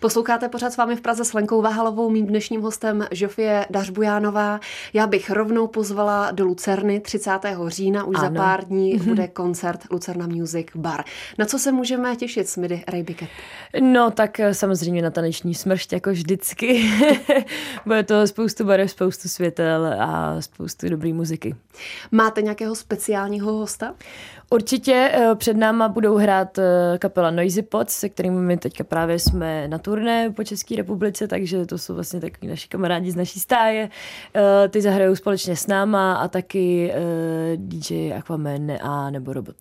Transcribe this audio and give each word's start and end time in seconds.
Posloucháte 0.00 0.48
pořád 0.48 0.72
s 0.72 0.76
vámi 0.76 0.96
v 0.96 1.00
Praze 1.00 1.24
s 1.24 1.32
Lenkou 1.32 1.62
Vahalovou, 1.62 2.10
mým 2.10 2.26
dnešním 2.26 2.60
hostem 2.60 3.06
Žofie 3.10 3.66
Dařbujánová. 3.70 4.60
Já 4.92 5.06
bych 5.06 5.30
rovnou 5.30 5.66
pozvala 5.66 6.30
do 6.30 6.44
Lucerny 6.44 7.00
30. 7.00 7.30
října, 7.66 8.04
už 8.04 8.16
ano. 8.18 8.28
za 8.28 8.42
pár 8.42 8.64
dní 8.64 8.96
bude 8.96 9.28
koncert 9.28 9.80
Lucerna 9.90 10.26
Music 10.26 10.66
Bar. 10.74 11.04
Na 11.38 11.46
co 11.46 11.58
se 11.58 11.72
můžeme 11.72 12.16
těšit 12.16 12.48
s 12.48 12.56
Midi 12.56 12.84
Ray 12.88 13.02
Bicket? 13.02 13.28
No 13.80 14.10
tak 14.10 14.40
eh, 14.40 14.54
samozřejmě 14.54 15.02
na 15.02 15.10
taneční 15.10 15.54
smršť, 15.54 15.92
jako 15.92 16.10
vždycky. 16.10 16.90
bude 17.86 18.02
to 18.02 18.26
spoustu 18.26 18.64
barev, 18.64 18.90
spoustu 18.90 19.28
světel 19.28 19.86
a 20.00 20.40
spoustu 20.40 20.88
dobré 20.88 21.12
muziky. 21.12 21.54
Máte 22.10 22.42
nějakého 22.42 22.74
speciálního 22.74 23.52
hosta? 23.52 23.94
Určitě 24.50 25.10
eh, 25.12 25.34
před 25.34 25.56
náma 25.56 25.88
budou 25.88 26.16
hrát 26.16 26.58
eh, 26.58 26.98
kapela 26.98 27.30
Noisy 27.30 27.62
Pots, 27.62 27.98
se 27.98 28.08
kterými 28.08 28.40
my 28.40 28.56
teďka 28.56 28.84
právě 28.84 29.18
jsme 29.18 29.68
na 29.68 29.78
turné 29.78 30.30
po 30.30 30.44
České 30.44 30.76
republice, 30.76 31.28
takže 31.28 31.66
to 31.66 31.78
jsou 31.78 31.94
vlastně 31.94 32.20
takový 32.20 32.48
naši 32.48 32.68
kamarádi 32.68 33.10
z 33.10 33.16
naší 33.16 33.40
stáje. 33.40 33.90
Eh, 34.34 34.68
ty 34.68 34.80
zahrajou 34.80 35.16
společně 35.16 35.56
s 35.56 35.66
náma 35.66 36.14
a 36.14 36.28
taky 36.28 36.92
DJ 37.56 38.12
Aquaman 38.12 38.72
a 38.80 39.10
nebo 39.10 39.32
Robot. 39.32 39.56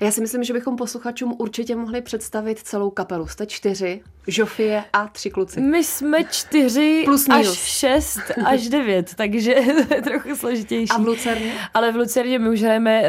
A 0.00 0.04
já 0.04 0.10
si 0.10 0.20
myslím, 0.20 0.44
že 0.44 0.52
bychom 0.52 0.76
posluchačům 0.76 1.36
určitě 1.38 1.76
mohli 1.76 2.02
představit 2.02 2.58
celou 2.58 2.90
kapelu. 2.90 3.26
Jste 3.26 3.46
čtyři, 3.46 4.02
Žofie 4.26 4.84
a 4.92 5.08
tři 5.08 5.30
kluci. 5.30 5.60
My 5.60 5.84
jsme 5.84 6.24
čtyři 6.24 7.02
Plus 7.04 7.28
až 7.30 7.46
šest 7.46 8.20
až 8.44 8.68
devět, 8.68 9.14
takže 9.14 9.54
to 9.88 9.94
je 9.94 10.02
trochu 10.02 10.36
složitější. 10.36 10.90
A 10.90 10.98
v 10.98 11.06
Lucerně? 11.06 11.52
Ale 11.74 11.92
v 11.92 11.96
Lucerně 11.96 12.38
my 12.38 12.48
už 12.48 12.62
hrajeme 12.62 13.02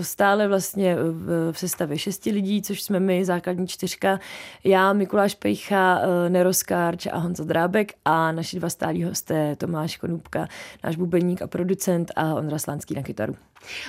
stále 0.00 0.48
vlastně 0.48 0.96
v, 0.96 1.52
v 1.52 1.58
sestavě 1.58 1.98
šesti 1.98 2.30
lidí, 2.30 2.62
což 2.62 2.82
jsme 2.82 3.00
my, 3.00 3.24
základní 3.24 3.66
čtyřka, 3.66 4.20
já, 4.64 4.92
Mikuláš 4.92 5.34
Pejcha, 5.34 6.00
eh, 6.02 6.30
Neroskárč 6.30 7.06
a 7.06 7.18
Honza 7.18 7.44
Drábek 7.44 7.92
a 8.04 8.32
naši 8.32 8.58
dva 8.58 8.70
stálí 8.70 9.04
hosté 9.04 9.56
Tomáš 9.56 9.96
Konůbka, 9.96 10.48
náš 10.84 10.96
bubeník 10.96 11.42
a 11.42 11.46
producent 11.46 12.12
a 12.16 12.34
Ondra 12.34 12.58
Slánský 12.58 12.94
na 12.94 13.02
kytaru. 13.02 13.36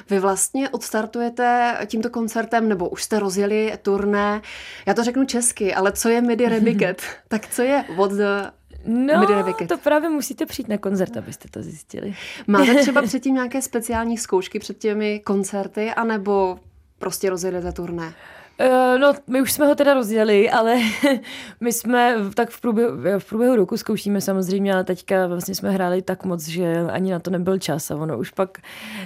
Vy 0.10 0.20
vlastně 0.20 0.70
odstartujete 0.70 1.78
tímto 1.86 2.10
koncertem, 2.10 2.70
nebo 2.70 2.90
už 2.90 3.04
jste 3.04 3.20
rozjeli 3.20 3.74
turné, 3.82 4.42
já 4.86 4.94
to 4.94 5.04
řeknu 5.04 5.26
česky, 5.26 5.74
ale 5.74 5.92
co 5.92 6.10
je 6.10 6.22
Midi 6.22 6.48
Rebiget? 6.66 7.02
tak 7.28 7.48
co 7.48 7.62
je 7.62 7.86
What 7.96 8.12
the 8.12 8.52
No, 8.88 9.28
to 9.68 9.78
právě 9.78 10.10
musíte 10.10 10.46
přijít 10.46 10.70
na 10.70 10.78
koncert, 10.78 11.18
abyste 11.18 11.50
to 11.50 11.64
zjistili. 11.64 12.16
Máte 12.48 12.76
třeba 12.82 13.02
předtím 13.02 13.34
nějaké 13.34 13.62
speciální 13.62 14.18
zkoušky 14.18 14.60
před 14.60 14.78
těmi 14.78 15.20
koncerty, 15.20 15.92
anebo 15.92 16.60
prostě 16.98 17.30
rozjedete 17.30 17.72
turné? 17.72 18.14
Uh, 18.60 19.00
no, 19.00 19.14
my 19.28 19.42
už 19.42 19.52
jsme 19.52 19.68
ho 19.68 19.76
teda 19.76 19.94
rozjeli, 19.94 20.50
ale 20.50 20.78
my 21.62 21.74
jsme 21.74 22.16
tak 22.34 22.50
v 22.50 22.62
průběhu, 22.62 22.98
v 23.20 23.26
průběhu 23.26 23.56
roku 23.56 23.78
zkoušíme 23.78 24.22
samozřejmě, 24.22 24.74
ale 24.74 24.84
teďka 24.84 25.28
vlastně 25.28 25.56
jsme 25.56 25.72
hráli 25.72 26.02
tak 26.02 26.26
moc, 26.26 26.48
že 26.48 26.78
ani 26.92 27.12
na 27.12 27.20
to 27.20 27.32
nebyl 27.32 27.58
čas 27.58 27.92
a 27.92 27.96
ono 27.96 28.18
už 28.18 28.32
pak 28.32 28.58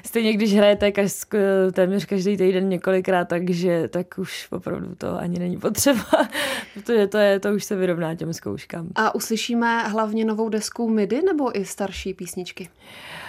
stejně, 0.05 0.33
když 0.33 0.55
hrajete 0.55 0.91
kaž, 0.91 1.11
téměř 1.71 2.05
každý 2.05 2.37
týden 2.37 2.69
několikrát, 2.69 3.25
takže 3.25 3.87
tak 3.87 4.17
už 4.17 4.47
opravdu 4.51 4.95
to 4.95 5.19
ani 5.19 5.39
není 5.39 5.57
potřeba, 5.57 6.03
protože 6.73 7.07
to, 7.07 7.17
je, 7.17 7.39
to 7.39 7.53
už 7.53 7.63
se 7.63 7.75
vyrovná 7.75 8.15
těm 8.15 8.33
zkouškám. 8.33 8.87
A 8.95 9.15
uslyšíme 9.15 9.83
hlavně 9.87 10.25
novou 10.25 10.49
desku 10.49 10.89
MIDI 10.89 11.21
nebo 11.21 11.59
i 11.59 11.65
starší 11.65 12.13
písničky? 12.13 12.69
Uh, 12.69 13.28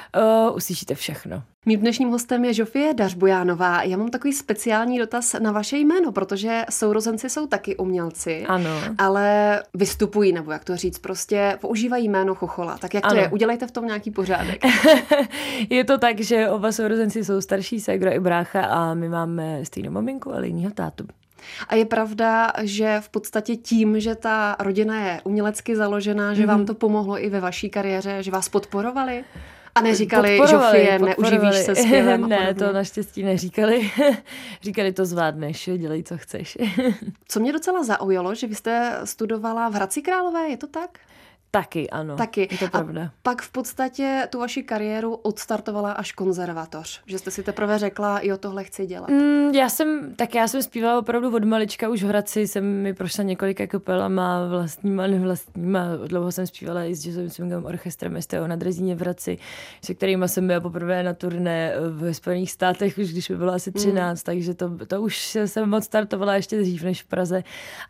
uslyšíte 0.54 0.94
všechno. 0.94 1.42
Mým 1.66 1.80
dnešním 1.80 2.08
hostem 2.08 2.44
je 2.44 2.54
Žofie 2.54 2.94
Dařbujánová. 2.94 3.82
Já 3.82 3.96
mám 3.96 4.08
takový 4.08 4.32
speciální 4.32 4.98
dotaz 4.98 5.36
na 5.38 5.52
vaše 5.52 5.78
jméno, 5.78 6.12
protože 6.12 6.64
sourozenci 6.70 7.30
jsou 7.30 7.46
taky 7.46 7.76
umělci, 7.76 8.44
ano. 8.48 8.70
ale 8.98 9.62
vystupují, 9.74 10.32
nebo 10.32 10.52
jak 10.52 10.64
to 10.64 10.76
říct, 10.76 10.98
prostě 10.98 11.58
používají 11.60 12.08
jméno 12.08 12.34
Chochola. 12.34 12.78
Tak 12.78 12.94
jak 12.94 13.04
ano. 13.04 13.14
to 13.14 13.20
je? 13.20 13.28
Udělejte 13.28 13.66
v 13.66 13.70
tom 13.70 13.86
nějaký 13.86 14.10
pořádek. 14.10 14.64
je 15.70 15.84
to 15.84 15.98
tak, 15.98 16.20
že 16.20 16.48
oba 16.48 16.72
sourozenci 16.72 17.24
jsou 17.24 17.40
starší, 17.40 17.80
ségra 17.80 18.10
i 18.10 18.20
brácha 18.20 18.62
a 18.62 18.94
my 18.94 19.08
máme 19.08 19.64
stejnou 19.64 19.90
maminku, 19.90 20.34
ale 20.34 20.46
jinýho 20.46 20.70
tátu. 20.70 21.06
A 21.68 21.74
je 21.74 21.84
pravda, 21.84 22.52
že 22.62 22.96
v 23.00 23.08
podstatě 23.08 23.56
tím, 23.56 24.00
že 24.00 24.14
ta 24.14 24.56
rodina 24.58 25.00
je 25.06 25.20
umělecky 25.24 25.76
založená, 25.76 26.34
že 26.34 26.42
mm-hmm. 26.42 26.46
vám 26.46 26.66
to 26.66 26.74
pomohlo 26.74 27.24
i 27.24 27.30
ve 27.30 27.40
vaší 27.40 27.70
kariéře, 27.70 28.22
že 28.22 28.30
vás 28.30 28.48
podporovali? 28.48 29.24
A 29.74 29.80
neříkali, 29.80 30.40
Žofie, 30.48 30.98
neuživíš 30.98 31.56
se 31.56 31.74
zpěvem 31.84 32.28
Ne, 32.28 32.54
to 32.54 32.72
naštěstí 32.72 33.22
neříkali. 33.22 33.90
Říkali, 34.62 34.92
to 34.92 35.04
zvládneš, 35.04 35.70
dělej, 35.76 36.02
co 36.02 36.18
chceš. 36.18 36.58
co 37.28 37.40
mě 37.40 37.52
docela 37.52 37.82
zaujalo, 37.82 38.34
že 38.34 38.46
vy 38.46 38.54
jste 38.54 39.00
studovala 39.04 39.68
v 39.68 39.74
Hradci 39.74 40.02
Králové, 40.02 40.48
je 40.48 40.56
to 40.56 40.66
tak? 40.66 40.98
Taky, 41.52 41.90
ano. 41.90 42.16
Taky. 42.16 42.48
Je 42.50 42.58
to 42.58 42.68
pravda. 42.68 43.02
A 43.02 43.10
pak 43.22 43.42
v 43.42 43.52
podstatě 43.52 44.28
tu 44.30 44.38
vaši 44.38 44.62
kariéru 44.62 45.14
odstartovala 45.14 45.92
až 45.92 46.12
konzervatoř. 46.12 47.02
Že 47.06 47.18
jste 47.18 47.30
si 47.30 47.42
teprve 47.42 47.78
řekla, 47.78 48.20
jo, 48.22 48.36
tohle 48.36 48.64
chci 48.64 48.86
dělat. 48.86 49.08
Mm, 49.08 49.54
já 49.54 49.68
jsem, 49.68 50.14
tak 50.16 50.34
já 50.34 50.48
jsem 50.48 50.62
zpívala 50.62 50.98
opravdu 50.98 51.36
od 51.36 51.44
malička, 51.44 51.88
už 51.88 52.02
v 52.02 52.06
Hradci 52.06 52.48
jsem 52.48 52.64
mi 52.64 52.94
prošla 52.94 53.24
několika 53.24 53.66
kapelama, 53.66 54.48
vlastníma, 54.48 55.06
nevlastníma. 55.06 55.86
Dlouho 56.06 56.32
jsem 56.32 56.46
zpívala 56.46 56.84
i 56.84 56.94
s 56.94 57.04
jazzovým 57.04 57.30
swingovým 57.30 57.64
orchestrem 57.64 58.22
STO 58.22 58.46
na 58.46 58.56
Drezíně 58.56 58.94
v 58.94 59.00
Hradci, 59.00 59.38
se 59.84 59.94
kterými 59.94 60.28
jsem 60.28 60.46
byla 60.46 60.60
poprvé 60.60 61.02
na 61.02 61.14
turné 61.14 61.72
v 61.78 62.14
Spojených 62.14 62.50
státech, 62.50 62.98
už 62.98 63.12
když 63.12 63.30
by 63.30 63.36
bylo 63.36 63.52
asi 63.52 63.72
13, 63.72 64.18
mm. 64.18 64.22
takže 64.24 64.54
to, 64.54 64.86
to 64.86 65.02
už 65.02 65.38
jsem 65.46 65.68
moc 65.68 65.84
startovala 65.84 66.34
ještě 66.34 66.60
dřív 66.60 66.82
než 66.82 67.02
v 67.02 67.06
Praze. 67.06 67.44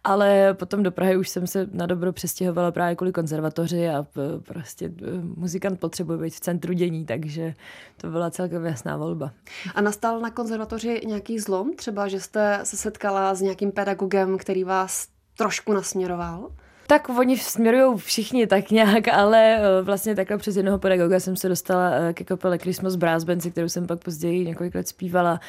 Ale 0.05 0.55
potom 0.55 0.83
do 0.83 0.93
Prahy 0.93 1.17
už 1.17 1.29
jsem 1.29 1.47
se 1.47 1.67
na 1.73 1.87
dobro 1.87 2.13
přestěhovala 2.13 2.73
právě 2.73 2.97
kvůli 2.97 3.13
konzervatoři 3.13 3.50
konzervatoři 3.51 3.89
a 3.89 4.07
prostě 4.45 4.93
muzikant 5.37 5.81
potřebuje 5.81 6.19
být 6.19 6.35
v 6.35 6.41
centru 6.41 6.73
dění, 6.73 7.07
takže 7.07 7.55
to 7.97 8.11
byla 8.11 8.31
celkem 8.31 8.65
jasná 8.65 8.97
volba. 8.97 9.33
A 9.75 9.81
nastal 9.81 10.21
na 10.21 10.31
konzervatoři 10.31 11.01
nějaký 11.07 11.39
zlom? 11.39 11.77
Třeba, 11.77 12.09
že 12.09 12.21
jste 12.21 12.61
se 12.63 12.77
setkala 12.77 13.35
s 13.35 13.41
nějakým 13.41 13.73
pedagogem, 13.73 14.39
který 14.39 14.65
vás 14.65 15.09
trošku 15.37 15.73
nasměroval? 15.73 16.51
Tak 16.91 17.09
oni 17.09 17.39
směrují 17.39 17.99
všichni 17.99 18.47
tak 18.47 18.71
nějak, 18.71 19.09
ale 19.09 19.57
eh, 19.57 19.83
vlastně 19.83 20.15
takhle 20.15 20.39
přes 20.39 20.57
jednoho 20.57 20.79
pedagoga 20.79 21.21
jsem 21.21 21.37
se 21.37 21.49
dostala 21.49 21.91
eh, 21.91 22.13
ke 22.13 22.25
kapele 22.25 22.59
Christmas 22.59 22.97
Brass 22.97 23.25
Band, 23.25 23.47
kterou 23.51 23.69
jsem 23.69 23.87
pak 23.87 24.05
později 24.05 24.45
několik 24.45 24.75
let 24.75 24.89
zpívala. 24.89 25.41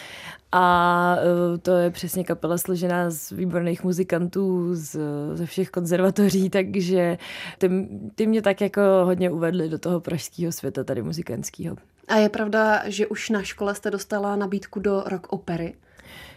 A 0.52 1.16
eh, 1.18 1.58
to 1.58 1.72
je 1.72 1.90
přesně 1.90 2.24
kapela 2.24 2.58
složená 2.58 3.10
z 3.10 3.32
výborných 3.32 3.84
muzikantů 3.84 4.76
z, 4.76 5.00
ze 5.34 5.46
všech 5.46 5.70
konzervatoří, 5.70 6.50
takže 6.50 7.18
ty, 7.58 7.70
ty 8.16 8.28
mě 8.28 8.42
tak 8.42 8.62
jako 8.62 8.82
hodně 9.04 9.30
uvedly 9.30 9.70
do 9.70 9.80
toho 9.80 10.00
pražského 10.00 10.52
světa 10.52 10.84
tady 10.84 11.02
muzikantského. 11.02 11.76
A 12.08 12.16
je 12.16 12.30
pravda, 12.30 12.82
že 12.86 13.08
už 13.08 13.30
na 13.30 13.44
škole 13.44 13.76
jste 13.76 13.92
dostala 13.92 14.36
nabídku 14.36 14.80
do 14.80 15.04
rock 15.06 15.34
opery? 15.34 15.74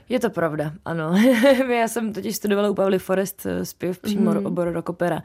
Je 0.09 0.21
to 0.21 0.31
pravda, 0.31 0.73
ano. 0.85 1.15
Já 1.79 1.89
jsem 1.89 2.13
totiž 2.13 2.37
studovala 2.37 2.71
u 2.71 2.75
Pavly 2.75 2.99
Forest 2.99 3.47
eh, 3.47 3.65
zpěv 3.65 3.99
přímo 3.99 4.31
mm. 4.31 4.47
obor 4.47 4.73
rockopera 4.73 5.23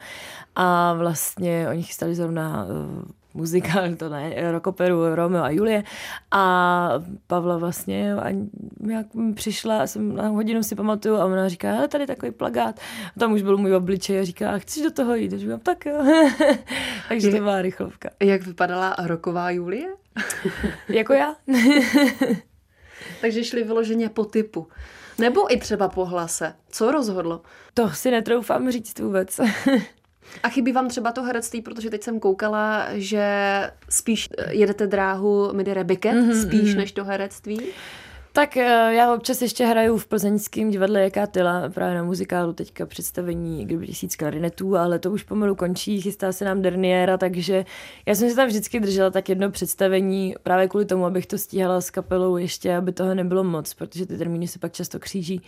a 0.56 0.92
vlastně 0.94 1.66
oni 1.70 1.82
chystali 1.82 2.14
zrovna 2.14 2.64
uh, 2.64 3.04
muzikál, 3.34 3.94
to 3.96 4.08
ne, 4.08 4.52
rockoperu 4.52 5.14
Romeo 5.14 5.42
a 5.42 5.50
Julie 5.50 5.84
a 6.30 6.92
Pavla 7.26 7.58
vlastně 7.58 8.14
a 8.14 8.28
jak 8.90 9.06
přišla, 9.34 9.86
jsem 9.86 10.16
na 10.16 10.28
hodinu 10.28 10.62
si 10.62 10.74
pamatuju 10.74 11.16
a 11.16 11.24
ona 11.24 11.48
říká, 11.48 11.72
hele, 11.72 11.88
tady 11.88 12.06
takový 12.06 12.32
plagát. 12.32 12.80
A 13.16 13.20
tam 13.20 13.32
už 13.32 13.42
byl 13.42 13.56
můj 13.56 13.74
obličej 13.74 14.20
a 14.20 14.24
říká, 14.24 14.50
a 14.50 14.58
chceš 14.58 14.82
do 14.82 14.90
toho 14.90 15.14
jít? 15.14 15.32
A 15.32 15.38
říkám, 15.38 15.60
tak 15.60 15.86
jo. 15.86 16.24
Takže 17.08 17.30
to 17.30 17.36
byla 17.36 17.62
rychlovka. 17.62 18.10
Jak 18.20 18.42
vypadala 18.42 18.96
roková 18.98 19.50
Julie? 19.50 19.88
jako 20.88 21.12
já. 21.12 21.36
Takže 23.20 23.44
šli 23.44 23.64
vyloženě 23.64 24.08
po 24.08 24.24
typu. 24.24 24.68
Nebo 25.18 25.52
i 25.52 25.56
třeba 25.56 25.88
po 25.88 26.04
hlase. 26.04 26.54
Co 26.70 26.90
rozhodlo? 26.90 27.42
To 27.74 27.90
si 27.90 28.10
netroufám 28.10 28.70
říct 28.70 28.98
vůbec. 28.98 29.40
A 30.42 30.48
chybí 30.48 30.72
vám 30.72 30.88
třeba 30.88 31.12
to 31.12 31.22
herectví, 31.22 31.62
protože 31.62 31.90
teď 31.90 32.02
jsem 32.02 32.20
koukala, 32.20 32.86
že 32.92 33.26
spíš 33.88 34.28
jedete 34.48 34.86
dráhu 34.86 35.52
Midi 35.52 35.74
Rebike, 35.74 36.12
mm-hmm, 36.12 36.42
spíš 36.42 36.60
mm-hmm. 36.60 36.76
než 36.76 36.92
to 36.92 37.04
herectví. 37.04 37.60
Tak 38.32 38.56
eh, 38.56 38.94
já 38.94 39.14
občas 39.14 39.42
ještě 39.42 39.64
hraju 39.64 39.98
v 39.98 40.06
plzeňském 40.06 40.70
divadle 40.70 41.00
Jaká 41.00 41.26
tyla, 41.26 41.68
právě 41.68 41.94
na 41.94 42.02
muzikálu 42.02 42.52
teďka 42.52 42.86
představení 42.86 43.64
kdyby 43.64 43.86
tisíc 43.86 44.16
klarinetů, 44.16 44.76
ale 44.76 44.98
to 44.98 45.10
už 45.10 45.22
pomalu 45.22 45.54
končí, 45.54 46.00
chystá 46.00 46.32
se 46.32 46.44
nám 46.44 46.62
derniéra, 46.62 47.18
takže 47.18 47.64
já 48.06 48.14
jsem 48.14 48.30
si 48.30 48.36
tam 48.36 48.48
vždycky 48.48 48.80
držela 48.80 49.10
tak 49.10 49.28
jedno 49.28 49.50
představení 49.50 50.34
právě 50.42 50.68
kvůli 50.68 50.84
tomu, 50.84 51.06
abych 51.06 51.26
to 51.26 51.38
stíhala 51.38 51.80
s 51.80 51.90
kapelou 51.90 52.36
ještě, 52.36 52.76
aby 52.76 52.92
toho 52.92 53.14
nebylo 53.14 53.44
moc, 53.44 53.74
protože 53.74 54.06
ty 54.06 54.18
termíny 54.18 54.48
se 54.48 54.58
pak 54.58 54.72
často 54.72 54.98
kříží. 54.98 55.42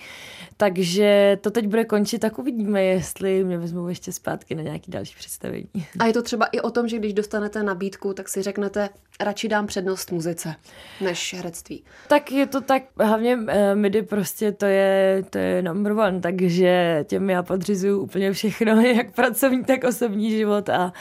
Takže 0.56 1.38
to 1.40 1.50
teď 1.50 1.67
bude 1.67 1.84
končit, 1.84 2.19
tak 2.19 2.38
uvidíme, 2.38 2.84
jestli 2.84 3.44
mě 3.44 3.58
vezmou 3.58 3.88
ještě 3.88 4.12
zpátky 4.12 4.55
na 4.55 4.62
nějaký 4.62 4.90
další 4.90 5.14
představení. 5.17 5.69
A 5.99 6.06
je 6.06 6.12
to 6.12 6.23
třeba 6.23 6.46
i 6.46 6.61
o 6.61 6.70
tom, 6.70 6.88
že 6.88 6.99
když 6.99 7.12
dostanete 7.12 7.62
nabídku, 7.62 8.14
tak 8.14 8.29
si 8.29 8.43
řeknete, 8.43 8.88
radši 9.20 9.49
dám 9.49 9.67
přednost 9.67 10.12
muzice 10.12 10.55
než 11.00 11.34
herectví. 11.34 11.84
Tak 12.08 12.32
je 12.32 12.46
to 12.46 12.61
tak 12.73 13.07
hlavně 13.07 13.37
uh, 13.37 13.45
MIDI 13.75 14.03
prostě 14.03 14.53
to 14.53 14.67
je, 14.67 15.25
to 15.31 15.39
je 15.39 15.63
number 15.63 15.93
one, 15.93 16.21
takže 16.21 17.05
těm 17.09 17.31
já 17.31 17.43
podřizuju 17.43 18.01
úplně 18.01 18.33
všechno, 18.33 18.81
jak 18.97 19.15
pracovní, 19.15 19.65
tak 19.65 19.85
osobní 19.85 20.31
život 20.31 20.69
a, 20.69 20.93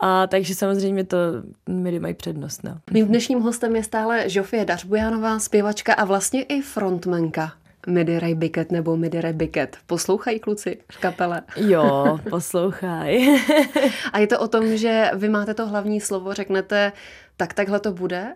a 0.00 0.26
takže 0.26 0.54
samozřejmě 0.54 1.04
to 1.04 1.16
MIDI 1.68 2.00
mají 2.00 2.14
přednost. 2.14 2.64
No. 2.64 2.78
Mým 2.90 3.06
dnešním 3.06 3.40
hostem 3.40 3.76
je 3.76 3.82
stále 3.82 4.28
Žofie 4.28 4.64
Dařbujánová, 4.64 5.38
zpěvačka 5.38 5.94
a 5.94 6.04
vlastně 6.04 6.42
i 6.42 6.62
frontmanka. 6.62 7.52
Midi 7.86 8.18
Ray 8.18 8.34
Bicket 8.34 8.72
nebo 8.72 8.96
Midi 8.96 9.20
Ray 9.20 9.32
Bicket. 9.32 9.76
Poslouchají 9.86 10.40
kluci 10.40 10.78
v 10.92 10.98
kapele? 10.98 11.42
Jo, 11.56 12.18
poslouchají. 12.30 13.40
a 14.12 14.18
je 14.18 14.26
to 14.26 14.40
o 14.40 14.48
tom, 14.48 14.76
že 14.76 15.10
vy 15.14 15.28
máte 15.28 15.54
to 15.54 15.66
hlavní 15.66 16.00
slovo, 16.00 16.34
řeknete, 16.34 16.92
tak 17.36 17.54
takhle 17.54 17.80
to 17.80 17.92
bude? 17.92 18.34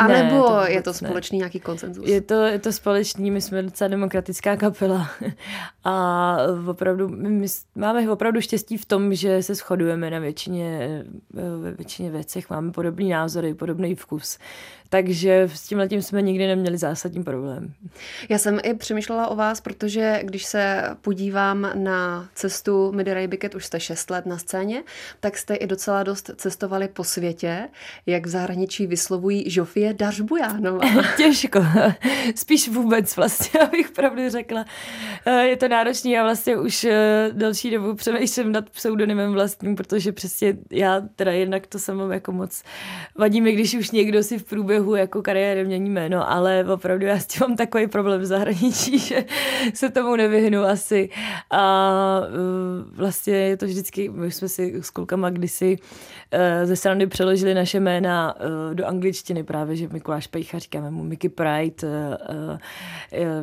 A 0.00 0.08
ne, 0.08 0.22
nebo 0.22 0.42
to 0.42 0.66
je 0.66 0.82
to 0.82 0.94
společný 0.94 1.38
ne. 1.38 1.40
nějaký 1.40 1.60
koncenzus? 1.60 2.08
Je 2.08 2.20
to, 2.20 2.34
je 2.34 2.58
to 2.58 2.72
společný, 2.72 3.30
my 3.30 3.40
jsme 3.40 3.62
docela 3.62 3.88
demokratická 3.88 4.56
kapela 4.56 5.10
a 5.84 6.36
opravdu, 6.66 7.08
my 7.08 7.46
máme 7.74 8.10
opravdu 8.10 8.40
štěstí 8.40 8.76
v 8.76 8.84
tom, 8.84 9.14
že 9.14 9.42
se 9.42 9.54
shodujeme 9.54 10.10
na 10.10 10.18
většině, 10.18 11.04
ve 11.32 11.72
většině 11.72 12.10
věcech, 12.10 12.50
máme 12.50 12.72
podobný 12.72 13.08
názory, 13.08 13.54
podobný 13.54 13.94
vkus. 13.94 14.38
Takže 14.92 15.48
s 15.54 15.62
tím 15.62 15.78
letím 15.78 16.02
jsme 16.02 16.22
nikdy 16.22 16.46
neměli 16.46 16.78
zásadní 16.78 17.24
problém. 17.24 17.72
Já 18.28 18.38
jsem 18.38 18.58
i 18.62 18.74
přemýšlela 18.74 19.28
o 19.28 19.36
vás, 19.36 19.60
protože 19.60 20.20
když 20.22 20.44
se 20.44 20.82
podívám 21.00 21.70
na 21.74 22.28
cestu 22.34 22.92
Midi 22.92 23.14
Ray 23.14 23.26
Bicket, 23.26 23.54
už 23.54 23.64
jste 23.64 23.80
6 23.80 24.10
let 24.10 24.26
na 24.26 24.38
scéně, 24.38 24.82
tak 25.20 25.38
jste 25.38 25.54
i 25.54 25.66
docela 25.66 26.02
dost 26.02 26.30
cestovali 26.36 26.88
po 26.88 27.04
světě, 27.04 27.68
jak 28.06 28.26
v 28.26 28.28
zahraničí 28.28 28.86
vyslovují 28.86 29.50
Žofie 29.50 29.94
Dařbujánová. 29.94 30.80
Těžko. 31.16 31.64
Spíš 32.34 32.68
vůbec 32.68 33.16
vlastně, 33.16 33.60
abych 33.66 33.90
pravdu 33.90 34.30
řekla. 34.30 34.64
Eh, 35.26 35.46
je 35.46 35.56
to 35.56 35.68
náročný 35.68 36.18
a 36.18 36.22
vlastně 36.22 36.56
už 36.56 36.84
eh, 36.84 37.30
další 37.32 37.70
dobu 37.70 37.94
přemýšlím 37.94 38.52
nad 38.52 38.70
pseudonymem 38.70 39.32
vlastním, 39.32 39.76
protože 39.76 40.12
přesně 40.12 40.56
já 40.70 41.02
teda 41.16 41.32
jednak 41.32 41.66
to 41.66 41.78
jsem 41.78 42.10
jako 42.10 42.32
moc 42.32 42.62
vadí 43.18 43.40
mi, 43.40 43.52
když 43.52 43.74
už 43.74 43.90
někdo 43.90 44.22
si 44.22 44.38
v 44.38 44.44
průběhu 44.44 44.79
průběhu 44.80 44.96
jako 44.96 45.22
kariéry 45.22 45.64
mění 45.64 45.90
jméno, 45.90 46.30
ale 46.30 46.64
opravdu 46.64 47.06
já 47.06 47.18
s 47.18 47.26
tím 47.26 47.40
mám 47.40 47.56
takový 47.56 47.86
problém 47.86 48.20
v 48.20 48.24
zahraničí, 48.24 48.98
že 49.08 49.24
se 49.74 49.90
tomu 49.90 50.16
nevyhnu 50.16 50.62
asi. 50.62 51.08
A 51.50 52.20
uh, 52.20 52.96
vlastně 52.96 53.34
je 53.34 53.56
to 53.56 53.66
vždycky, 53.66 54.08
my 54.08 54.30
jsme 54.30 54.48
si 54.48 54.74
s 54.80 54.90
klukama 54.90 55.30
kdysi 55.30 55.78
uh, 55.78 56.66
ze 56.66 56.76
strany 56.76 57.06
přeložili 57.06 57.54
naše 57.54 57.80
jména 57.80 58.34
uh, 58.34 58.74
do 58.74 58.86
angličtiny 58.86 59.44
právě, 59.44 59.76
že 59.76 59.88
Mikuláš 59.92 60.26
Pejcha 60.26 60.58
říkáme 60.58 60.90
mu 60.90 61.04
Mickey 61.04 61.30
Pride, 61.30 61.88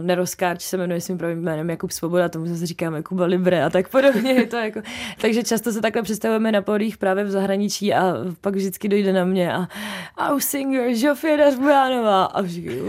Neroskáč 0.01 0.61
se 0.61 0.77
jmenuje 0.77 1.01
svým 1.01 1.17
pravým 1.17 1.39
jménem 1.43 1.69
Jakub 1.69 1.91
Svoboda, 1.91 2.29
tomu 2.29 2.45
zase 2.45 2.65
říkáme 2.65 3.03
Kuba 3.03 3.25
Libre 3.25 3.63
a 3.63 3.69
tak 3.69 3.89
podobně. 3.89 4.31
Je 4.31 4.47
to 4.47 4.55
jako, 4.55 4.81
takže 5.21 5.43
často 5.43 5.71
se 5.71 5.81
takhle 5.81 6.01
představujeme 6.01 6.51
na 6.51 6.61
podích 6.61 6.97
právě 6.97 7.23
v 7.23 7.31
zahraničí 7.31 7.93
a 7.93 8.13
pak 8.41 8.55
vždycky 8.55 8.87
dojde 8.87 9.13
na 9.13 9.25
mě 9.25 9.53
a 9.53 9.67
a 10.17 10.39
singer 10.39 10.93
Sofie 11.35 11.51
Bujánová. 11.57 12.25
A 12.25 12.43
všichni, 12.43 12.81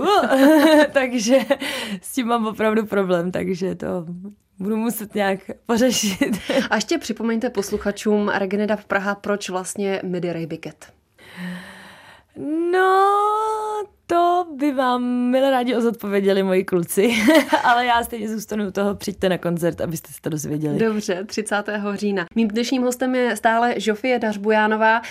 takže 0.93 1.39
s 2.03 2.13
tím 2.13 2.27
mám 2.27 2.47
opravdu 2.47 2.87
problém, 2.87 3.33
takže 3.33 3.75
to 3.75 4.07
budu 4.59 4.77
muset 4.77 5.15
nějak 5.15 5.41
pořešit. 5.67 6.39
A 6.71 6.75
ještě 6.75 6.99
připomeňte 6.99 7.51
posluchačům 7.51 8.29
Regeneda 8.29 8.77
v 8.77 8.85
Praha, 8.85 9.15
proč 9.15 9.49
vlastně 9.49 10.01
Midi 10.05 10.33
Ray 10.33 10.47
Bicket? 10.47 10.93
No, 12.73 13.83
to 14.11 14.47
by 14.57 14.73
vám 14.73 15.03
milé 15.05 15.51
rádi 15.51 15.77
ozodpověděli 15.77 16.43
moji 16.43 16.65
kluci, 16.65 17.15
ale 17.65 17.87
já 17.87 18.05
stejně 18.05 18.29
zůstanu 18.29 18.69
u 18.69 18.71
toho, 18.71 18.95
přijďte 18.95 19.29
na 19.29 19.39
koncert, 19.39 19.81
abyste 19.81 20.13
se 20.13 20.21
to 20.21 20.31
dozvěděli. 20.31 20.79
Dobře, 20.79 21.25
30. 21.25 21.57
října. 21.95 22.27
Mým 22.35 22.49
dnešním 22.49 22.83
hostem 22.83 23.15
je 23.15 23.37
stále 23.37 23.75
Žofie 23.81 24.19
Dařbujánová. 24.19 25.03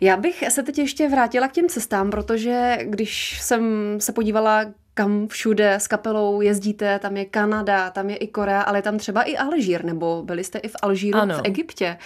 Já 0.00 0.16
bych 0.16 0.44
se 0.48 0.62
teď 0.62 0.78
ještě 0.78 1.08
vrátila 1.08 1.48
k 1.48 1.52
těm 1.52 1.68
cestám, 1.68 2.10
protože 2.10 2.78
když 2.82 3.40
jsem 3.42 3.94
se 4.00 4.12
podívala, 4.12 4.64
kam 4.94 5.28
všude 5.28 5.74
s 5.74 5.86
kapelou 5.86 6.40
jezdíte, 6.40 6.98
tam 6.98 7.16
je 7.16 7.24
Kanada, 7.24 7.90
tam 7.90 8.10
je 8.10 8.16
i 8.16 8.26
Korea, 8.26 8.60
ale 8.60 8.82
tam 8.82 8.98
třeba 8.98 9.22
i 9.22 9.36
Alžír, 9.36 9.84
nebo 9.84 10.22
byli 10.22 10.44
jste 10.44 10.58
i 10.58 10.68
v 10.68 10.76
Alžíru 10.82 11.18
ano. 11.18 11.38
v 11.38 11.40
Egyptě. 11.44 11.96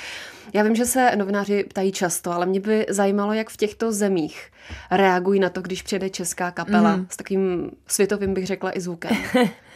Já 0.52 0.62
vím, 0.62 0.75
že 0.75 0.87
se 0.87 1.17
novináři 1.17 1.64
ptají 1.64 1.93
často, 1.93 2.32
ale 2.32 2.46
mě 2.46 2.61
by 2.61 2.87
zajímalo, 2.88 3.32
jak 3.32 3.50
v 3.50 3.56
těchto 3.56 3.93
zemích 3.93 4.50
reagují 4.90 5.40
na 5.40 5.49
to, 5.49 5.62
když 5.62 5.82
přijede 5.82 6.11
česká 6.11 6.50
kapela 6.50 6.96
mm. 6.96 7.06
s 7.11 7.17
takým 7.17 7.70
světovým, 7.87 8.35
bych 8.35 8.46
řekla, 8.46 8.76
i 8.76 8.81
zvukem. 8.81 9.17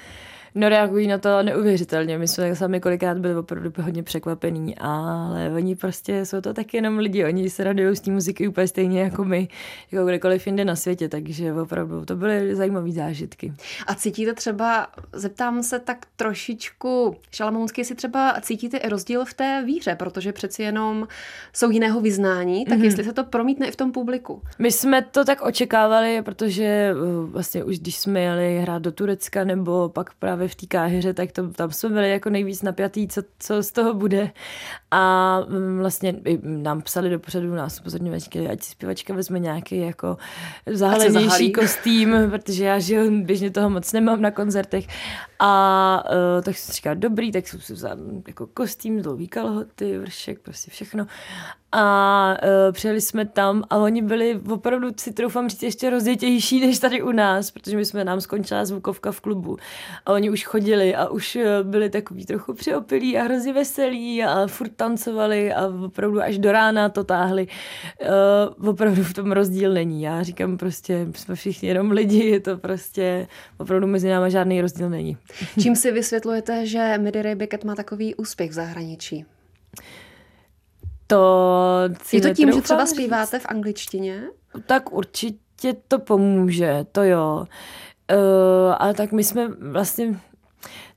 No 0.55 0.69
reagují 0.69 1.07
na 1.07 1.19
to 1.19 1.43
neuvěřitelně. 1.43 2.19
My 2.19 2.29
jsme 2.29 2.57
sami 2.57 2.81
kolikrát 2.81 3.19
byli 3.19 3.37
opravdu 3.37 3.73
hodně 3.83 4.03
překvapení, 4.03 4.79
ale 4.79 5.51
oni 5.51 5.77
prostě 5.77 6.27
jsou 6.27 6.41
to 6.41 6.55
taky 6.55 6.77
jenom 6.77 6.99
lidi. 6.99 7.25
Oni 7.25 7.51
se 7.51 7.65
radují 7.65 7.97
z 7.97 8.01
té 8.01 8.11
muziky 8.11 8.49
úplně 8.49 8.69
stejně 8.69 9.01
jako 9.01 9.25
my, 9.25 9.49
jako 9.93 10.07
kdekoliv 10.07 10.47
jinde 10.47 10.65
na 10.65 10.77
světě, 10.77 11.09
takže 11.09 11.53
opravdu 11.53 12.05
to 12.05 12.17
byly 12.17 12.57
zajímavé 12.57 12.93
zážitky. 12.93 13.53
A 13.87 13.95
cítíte 13.95 14.35
třeba, 14.35 14.87
zeptám 15.13 15.63
se 15.63 15.79
tak 15.79 16.07
trošičku 16.17 17.17
šalamounsky, 17.31 17.85
si 17.85 17.95
třeba 17.95 18.35
cítíte 18.41 18.77
i 18.77 18.89
rozdíl 18.89 19.25
v 19.25 19.35
té 19.35 19.63
víře, 19.67 19.95
protože 19.95 20.33
přeci 20.33 20.63
jenom 20.63 21.09
jsou 21.53 21.71
jiného 21.71 22.01
vyznání, 22.01 22.65
tak 22.65 22.79
mm-hmm. 22.79 22.85
jestli 22.85 23.05
se 23.05 23.13
to 23.13 23.25
promítne 23.25 23.69
i 23.69 23.71
v 23.71 23.77
tom 23.77 23.93
publiku. 23.93 24.43
My 24.59 24.73
jsme 24.73 25.03
to 25.03 25.25
tak 25.25 25.43
očekávali, 25.43 26.23
protože 26.23 26.93
uh, 26.95 27.31
vlastně 27.31 27.65
už 27.65 27.79
když 27.79 27.97
jsme 27.97 28.21
jeli 28.21 28.59
hrát 28.59 28.83
do 28.83 28.93
Turecka 28.93 29.45
nebo 29.45 29.89
pak 29.89 30.15
právě 30.19 30.42
právě 30.43 30.49
v 30.49 30.55
té 30.55 30.67
káhyře, 30.67 31.15
tak 31.15 31.33
to, 31.33 31.49
tam 31.49 31.71
jsme 31.71 31.89
byli 31.89 32.11
jako 32.11 32.31
nejvíc 32.31 32.63
napjatý, 32.63 33.09
co, 33.09 33.23
co 33.39 33.63
z 33.63 33.73
toho 33.73 33.95
bude. 33.95 34.31
A 34.91 35.41
mm, 35.49 35.79
vlastně 35.79 36.15
nám 36.43 36.83
psali 36.83 37.11
do 37.11 37.19
pořadu 37.19 37.55
nás 37.55 37.81
upozorňovačky, 37.81 38.49
ať 38.49 38.63
si 38.63 38.71
zpěvačka 38.71 39.15
vezme 39.15 39.39
nějaký 39.39 39.79
jako 39.79 40.17
zahalenější 40.67 41.53
kostým, 41.53 42.17
protože 42.31 42.65
já 42.65 42.79
že 42.79 43.11
běžně 43.11 43.51
toho 43.51 43.71
moc 43.71 43.93
nemám 43.93 44.21
na 44.21 44.31
koncertech. 44.31 44.87
A 45.39 46.05
uh, 46.11 46.43
tak 46.43 46.57
jsem 46.57 46.73
říkala, 46.73 46.95
dobrý, 46.95 47.33
tak 47.33 47.49
jsem 47.49 47.61
si 47.61 47.73
vzal 47.73 47.97
jako 48.27 48.47
kostým, 48.47 49.03
dlouhý 49.03 49.29
kalhoty, 49.29 49.99
vršek, 49.99 50.39
prostě 50.39 50.71
všechno 50.71 51.07
a 51.73 52.37
uh, 52.43 52.73
přijeli 52.73 53.01
jsme 53.01 53.25
tam 53.25 53.65
a 53.71 53.77
oni 53.77 54.03
byli 54.03 54.41
opravdu, 54.51 54.89
si 54.97 55.13
troufám 55.13 55.49
říct, 55.49 55.63
ještě 55.63 55.91
rozjetější 55.91 56.61
než 56.67 56.79
tady 56.79 57.03
u 57.03 57.13
nás, 57.13 57.51
protože 57.51 57.77
my 57.77 57.85
jsme 57.85 58.05
nám 58.05 58.21
skončila 58.21 58.65
zvukovka 58.65 59.13
v 59.13 59.21
klubu 59.21 59.57
a 60.07 60.13
oni 60.13 60.31
už 60.31 60.45
chodili 60.45 60.95
a 60.95 61.09
už 61.09 61.37
uh, 61.37 61.43
byli 61.63 61.91
takový 61.91 62.27
trochu 62.27 62.55
přiopilí 62.55 63.19
a 63.19 63.23
hrozně 63.23 63.53
veselí 63.53 64.25
a 64.25 64.47
furt 64.47 64.73
tancovali 64.77 65.53
a 65.53 65.67
opravdu 65.85 66.23
až 66.23 66.39
do 66.39 66.53
rána 66.53 66.89
to 66.89 67.05
táhli. 67.05 67.49
Uh, 68.61 68.69
opravdu 68.69 69.05
v 69.05 69.15
tom 69.15 69.33
rozdíl 69.33 69.73
není. 69.73 70.03
Já 70.03 70.23
říkám 70.23 70.59
prostě, 70.59 71.07
jsme 71.15 71.35
všichni 71.35 71.69
jenom 71.69 71.91
lidi, 71.91 72.25
je 72.25 72.41
to 72.41 72.57
prostě, 72.57 73.27
opravdu 73.59 73.87
mezi 73.87 74.09
náma 74.09 74.29
žádný 74.29 74.61
rozdíl 74.61 74.91
není. 74.91 75.17
Čím 75.63 75.77
si 75.77 75.93
vysvětlujete, 75.93 76.67
že 76.67 76.99
Midi 76.99 77.23
Ray 77.23 77.37
má 77.65 77.75
takový 77.75 78.15
úspěch 78.15 78.51
v 78.51 78.55
zahraničí? 78.55 79.27
To 81.13 81.89
Je 82.13 82.21
to 82.21 82.35
tím, 82.35 82.53
že 82.53 82.61
třeba 82.61 82.87
zpíváte 82.87 83.39
v 83.39 83.47
angličtině? 83.49 84.23
Tak 84.67 84.93
určitě 84.93 85.77
to 85.89 85.99
pomůže, 85.99 86.87
to 86.93 87.03
jo. 87.03 87.47
Uh, 88.13 88.75
ale 88.79 88.95
tak 88.95 89.13
my 89.13 89.25
jsme 89.25 89.49
vlastně 89.49 90.21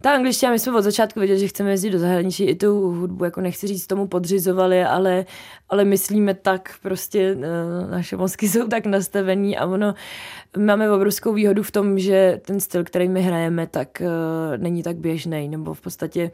ta 0.01 0.11
angličtina, 0.11 0.51
my 0.51 0.59
jsme 0.59 0.77
od 0.77 0.81
začátku 0.81 1.19
věděli, 1.19 1.39
že 1.39 1.47
chceme 1.47 1.71
jezdit 1.71 1.89
do 1.89 1.99
zahraničí, 1.99 2.43
i 2.43 2.55
tu 2.55 2.91
hudbu, 2.91 3.23
jako 3.23 3.41
nechci 3.41 3.67
říct, 3.67 3.87
tomu 3.87 4.07
podřizovali, 4.07 4.83
ale, 4.83 5.25
ale 5.69 5.85
myslíme 5.85 6.33
tak, 6.33 6.75
prostě 6.81 7.35
uh, 7.35 7.91
naše 7.91 8.17
mozky 8.17 8.49
jsou 8.49 8.67
tak 8.67 8.85
nastavený 8.85 9.57
a 9.57 9.65
ono, 9.65 9.93
máme 10.57 10.91
obrovskou 10.91 11.33
výhodu 11.33 11.63
v 11.63 11.71
tom, 11.71 11.99
že 11.99 12.41
ten 12.45 12.59
styl, 12.59 12.83
který 12.83 13.09
my 13.09 13.21
hrajeme, 13.21 13.67
tak 13.67 14.01
uh, 14.01 14.07
není 14.57 14.83
tak 14.83 14.97
běžný, 14.97 15.49
nebo 15.49 15.73
v 15.73 15.81
podstatě 15.81 16.31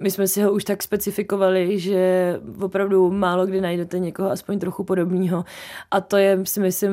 my 0.00 0.10
jsme 0.10 0.28
si 0.28 0.42
ho 0.42 0.52
už 0.52 0.64
tak 0.64 0.82
specifikovali, 0.82 1.78
že 1.78 2.34
opravdu 2.60 3.10
málo 3.10 3.46
kdy 3.46 3.60
najdete 3.60 3.98
někoho 3.98 4.30
aspoň 4.30 4.58
trochu 4.58 4.84
podobného. 4.84 5.44
A 5.90 6.00
to 6.00 6.16
je, 6.16 6.38
si 6.44 6.60
myslím, 6.60 6.92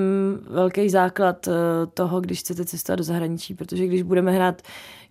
velký 0.49 0.89
základ 0.89 1.47
eh, 1.47 1.51
toho, 1.93 2.21
když 2.21 2.39
chcete 2.39 2.65
cestovat 2.65 2.97
do 2.97 3.03
zahraničí, 3.03 3.53
protože 3.53 3.87
když 3.87 4.01
budeme 4.01 4.31
hrát 4.31 4.61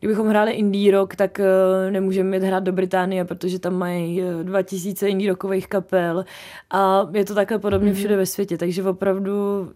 kdybychom 0.05 0.29
hráli 0.29 0.53
indie 0.53 0.93
rock, 0.93 1.17
tak 1.17 1.41
uh, 1.41 1.93
nemůžeme 1.93 2.37
jít 2.37 2.43
hrát 2.43 2.63
do 2.63 2.73
Británie, 2.73 3.25
protože 3.25 3.59
tam 3.59 3.75
mají 3.75 4.23
2000 4.43 5.09
indie 5.09 5.31
rockových 5.31 5.69
kapel 5.69 6.25
a 6.71 7.09
je 7.13 7.25
to 7.25 7.35
takhle 7.35 7.59
podobně 7.59 7.93
mm-hmm. 7.93 7.95
všude 7.95 8.17
ve 8.17 8.27
světě, 8.27 8.59
takže 8.59 8.83
opravdu 8.83 9.33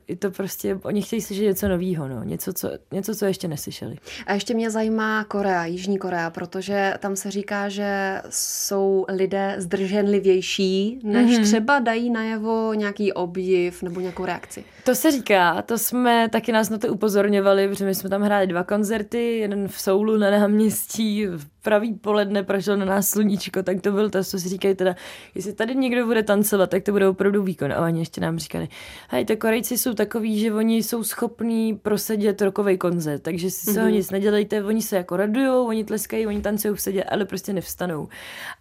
je 0.09 0.17
to 0.17 0.31
prostě, 0.31 0.79
oni 0.83 1.03
chtějí 1.03 1.23
slyšet 1.23 1.43
něco 1.43 1.69
nového, 1.69 2.09
no. 2.09 2.25
něco, 2.25 2.53
co, 2.53 2.71
něco, 2.93 3.15
co 3.15 3.25
ještě 3.27 3.49
neslyšeli. 3.49 3.97
A 4.27 4.35
ještě 4.35 4.55
mě 4.55 4.71
zajímá 4.71 5.25
Korea, 5.25 5.65
Jižní 5.65 5.99
Korea, 5.99 6.31
protože 6.31 6.95
tam 6.99 7.17
se 7.17 7.31
říká, 7.31 7.69
že 7.69 8.21
jsou 8.31 9.07
lidé 9.09 9.55
zdrženlivější, 9.59 11.01
než 11.03 11.31
mm-hmm. 11.31 11.43
třeba 11.43 11.79
dají 11.79 12.11
najevo 12.11 12.75
nějaký 12.75 13.13
obdiv 13.13 13.83
nebo 13.83 14.01
nějakou 14.01 14.25
reakci. 14.25 14.65
To 14.85 14.95
se 14.95 15.11
říká, 15.11 15.63
to 15.63 15.79
jsme 15.79 16.29
taky 16.29 16.53
nás 16.53 16.71
na 16.71 16.79
to 16.79 16.89
upozorňovali, 16.89 17.69
protože 17.69 17.85
my 17.85 17.95
jsme 17.95 18.11
tam 18.11 18.23
hráli 18.23 18.47
dva 18.47 18.65
koncerty, 18.65 19.39
jeden 19.39 19.69
v 19.69 19.81
Soulu 19.81 20.18
na 20.19 20.31
náměstí, 20.31 21.27
pravý 21.63 21.95
poledne 21.95 22.43
prošlo 22.43 22.77
na 22.77 22.85
nás 22.85 23.11
sluníčko, 23.11 23.63
tak 23.63 23.81
to 23.81 23.93
byl 23.93 24.11
to, 24.11 24.25
co 24.25 24.39
si 24.39 24.49
říkají 24.49 24.75
teda, 24.75 24.97
jestli 25.35 25.53
tady 25.53 25.75
někdo 25.75 26.07
bude 26.07 26.23
tancovat, 26.23 26.71
tak 26.71 26.83
to 26.83 26.93
bude 26.93 27.09
opravdu 27.09 27.43
výkon. 27.43 27.73
A 27.73 27.85
oni 27.85 28.01
ještě 28.01 28.21
nám 28.21 28.39
říkali, 28.39 28.69
hej, 29.09 29.25
ty 29.25 29.37
Korejci 29.37 29.79
jsou 29.79 29.95
takový, 29.95 30.39
že 30.39 30.55
oni 30.55 30.83
jsou 30.83 31.05
schopní 31.05 31.77
prosedět 31.77 32.43
rokový 32.43 32.79
koncert, 32.79 33.23
takže 33.23 33.51
si 33.51 33.65
se 33.65 33.73
mm-hmm. 33.73 33.83
ho 33.83 33.89
nic 33.89 34.11
nedělejte, 34.11 34.65
oni 34.65 34.83
se 34.83 34.97
jako 34.97 35.17
radujou, 35.17 35.67
oni 35.67 35.85
tleskají, 35.85 36.27
oni 36.27 36.41
tancují 36.41 36.75
v 36.75 36.81
sedě, 36.81 37.05
ale 37.05 37.25
prostě 37.25 37.53
nevstanou. 37.53 38.09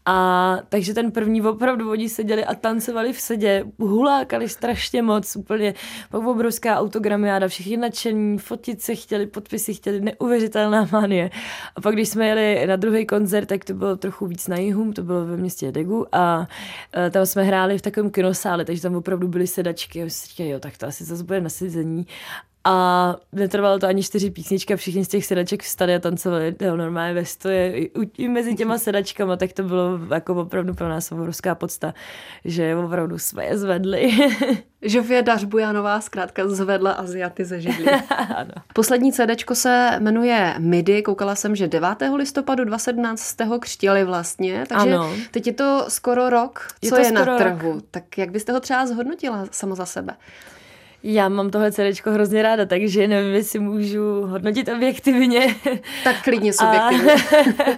A 0.06 0.60
takže 0.70 0.94
ten 0.94 1.12
první 1.12 1.42
opravdu 1.42 1.92
oni 1.92 2.10
seděli 2.10 2.46
a 2.46 2.56
tancovali 2.56 3.14
v 3.14 3.22
sedě, 3.22 3.66
hulákali 3.80 4.50
strašně 4.50 5.02
moc, 5.02 5.36
úplně 5.36 5.74
pak 6.10 6.28
obrovská 6.28 6.80
autogramiáda, 6.80 7.48
všichni 7.48 7.78
nadšení, 7.78 8.38
fotit 8.38 8.82
se 8.82 8.96
chtěli, 8.96 9.28
podpisy 9.28 9.74
chtěli, 9.74 10.02
neuvěřitelná 10.02 10.88
manie. 10.92 11.30
A 11.76 11.82
pak 11.82 11.94
když 11.94 12.10
jsme 12.10 12.28
jeli 12.28 12.68
na 12.68 12.76
druhý 12.88 13.06
koncert, 13.06 13.46
tak 13.46 13.66
to 13.66 13.74
bylo 13.74 13.96
trochu 13.96 14.28
víc 14.28 14.48
na 14.48 14.58
jihu, 14.58 14.94
to 14.94 15.04
bylo 15.04 15.26
ve 15.26 15.38
městě 15.38 15.72
Degu 15.72 16.06
a 16.12 16.48
e, 16.98 17.10
tam 17.10 17.26
jsme 17.26 17.44
hráli 17.44 17.78
v 17.78 17.82
takovém 17.82 18.12
kinosále, 18.12 18.66
takže 18.66 18.82
tam 18.82 18.96
opravdu 18.96 19.28
byly 19.28 19.48
sedačky 19.48 20.04
a 20.04 20.08
jo, 20.44 20.60
tak 20.60 20.78
to 20.78 20.88
asi 20.88 21.04
zase 21.04 21.24
bude 21.24 21.42
na 21.42 21.50
sezení. 21.50 22.08
A 22.70 23.16
netrvalo 23.32 23.80
to 23.80 23.88
ani 23.88 24.04
čtyři 24.04 24.32
písničky 24.32 24.74
a 24.74 24.78
všichni 24.78 25.06
z 25.06 25.08
těch 25.08 25.26
sedaček 25.26 25.64
vstali 25.64 25.96
a 25.96 26.00
tancovali 26.00 26.56
jo, 26.62 26.78
normálně 26.78 27.14
ve 27.14 27.26
stoje 27.26 27.78
i, 27.78 27.92
i 28.18 28.28
mezi 28.28 28.56
těma 28.56 28.78
sedačkama, 28.78 29.38
tak 29.38 29.54
to 29.54 29.64
bylo 29.64 30.00
jako 30.14 30.36
opravdu 30.36 30.74
pro 30.74 30.90
nás 30.90 31.12
obrovská 31.12 31.56
podsta, 31.56 31.94
že 32.46 32.76
opravdu 32.76 33.18
jsme 33.18 33.46
je 33.46 33.58
zvedli. 33.58 34.12
Žofie 34.82 35.22
Dařbujanová 35.22 36.02
zkrátka 36.02 36.48
zvedla 36.48 36.92
Aziaty 36.92 37.46
ze 37.46 37.62
židlí. 37.62 37.86
ano. 38.36 38.52
Poslední 38.74 39.14
CD 39.14 39.32
se 39.54 39.98
jmenuje 40.00 40.56
MIDI. 40.58 41.02
Koukala 41.02 41.36
jsem, 41.36 41.56
že 41.56 41.68
9. 41.68 41.90
listopadu 42.16 42.64
2017 42.64 43.20
jste 43.20 43.44
ho 43.44 43.60
křtili 43.60 44.04
vlastně, 44.04 44.64
takže 44.70 44.94
ano. 44.94 45.14
teď 45.32 45.48
je 45.48 45.54
to 45.54 45.86
skoro 45.88 46.30
rok, 46.30 46.68
co 46.90 46.96
je, 46.96 47.06
je 47.06 47.12
na 47.12 47.38
trhu. 47.38 47.74
Rok. 47.74 47.84
Tak 47.92 48.18
jak 48.18 48.32
byste 48.32 48.52
ho 48.52 48.60
třeba 48.60 48.86
zhodnotila 48.86 49.48
sama 49.52 49.76
za 49.76 49.86
sebe? 49.86 50.14
Já 51.04 51.30
mám 51.30 51.50
tohle 51.50 51.72
CD 51.72 52.06
hrozně 52.06 52.42
ráda, 52.42 52.66
takže 52.66 53.08
nevím, 53.08 53.34
jestli 53.34 53.60
můžu 53.60 54.22
hodnotit 54.22 54.70
objektivně. 54.70 55.56
Tak 56.04 56.24
klidně 56.24 56.54
subjektivně. 56.54 57.16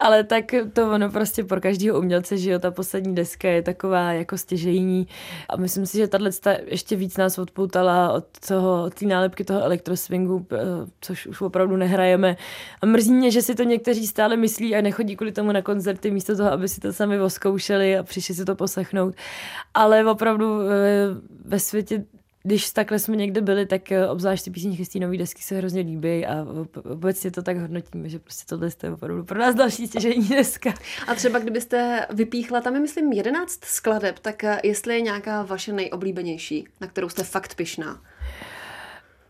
Ale 0.00 0.24
tak 0.24 0.44
to 0.72 0.90
ono 0.90 1.10
prostě 1.10 1.44
pro 1.44 1.60
každého 1.60 1.98
umělce, 1.98 2.38
že 2.38 2.50
jo, 2.50 2.58
ta 2.58 2.70
poslední 2.70 3.14
deska 3.14 3.48
je 3.48 3.62
taková 3.62 4.12
jako 4.12 4.38
stěžejní 4.38 5.06
a 5.48 5.56
myslím 5.56 5.86
si, 5.86 5.98
že 5.98 6.08
tahle 6.08 6.30
ještě 6.66 6.96
víc 6.96 7.16
nás 7.16 7.38
odpoutala 7.38 8.12
od 8.12 8.24
toho, 8.48 8.84
od 8.84 8.94
té 8.94 9.06
nálepky 9.06 9.44
toho 9.44 9.62
elektroswingu, 9.62 10.46
eh, 10.52 10.56
což 11.00 11.26
už 11.26 11.40
opravdu 11.40 11.76
nehrajeme. 11.76 12.36
A 12.82 12.86
mrzí 12.86 13.12
mě, 13.12 13.30
že 13.30 13.42
si 13.42 13.54
to 13.54 13.62
někteří 13.62 14.06
stále 14.06 14.36
myslí 14.36 14.76
a 14.76 14.80
nechodí 14.80 15.16
kvůli 15.16 15.32
tomu 15.32 15.52
na 15.52 15.62
koncerty 15.62 16.10
místo 16.10 16.36
toho, 16.36 16.52
aby 16.52 16.68
si 16.68 16.80
to 16.80 16.92
sami 16.92 17.20
oskoušeli 17.20 17.98
a 17.98 18.02
přišli 18.02 18.34
si 18.34 18.44
to 18.44 18.54
poslechnout. 18.54 19.14
Ale 19.74 20.04
opravdu 20.04 20.60
eh, 20.60 20.66
ve 21.44 21.60
světě 21.60 22.04
když 22.42 22.70
takhle 22.70 22.98
jsme 22.98 23.16
někde 23.16 23.40
byli, 23.40 23.66
tak 23.66 23.92
eh, 23.92 24.08
obzvlášť 24.08 24.44
ty 24.44 24.50
písničky 24.50 24.84
z 24.84 24.88
té 24.88 24.98
nové 24.98 25.16
desky 25.16 25.42
se 25.42 25.56
hrozně 25.56 25.80
líbí 25.80 26.26
a 26.26 26.46
obecně 26.90 27.30
to 27.30 27.42
tak 27.42 27.56
hodnotíme, 27.56 28.08
že 28.08 28.18
prostě 28.18 28.44
tohle 28.48 28.68
je 28.82 28.92
opravdu 28.92 29.24
pro 29.24 29.38
nás 29.38 29.54
další 29.54 29.86
stěžení 29.86 30.28
deska. 30.28 30.74
A 31.06 31.14
třeba 31.14 31.38
kdybyste 31.38 32.06
vypíchla, 32.10 32.60
tam 32.60 32.74
je 32.74 32.80
myslím 32.80 33.12
11 33.12 33.64
skladeb, 33.64 34.18
tak 34.18 34.44
eh, 34.44 34.60
jestli 34.64 34.94
je 34.94 35.00
nějaká 35.00 35.42
vaše 35.42 35.72
nejoblíbenější, 35.72 36.68
na 36.80 36.86
kterou 36.86 37.08
jste 37.08 37.24
fakt 37.24 37.54
pyšná? 37.54 38.00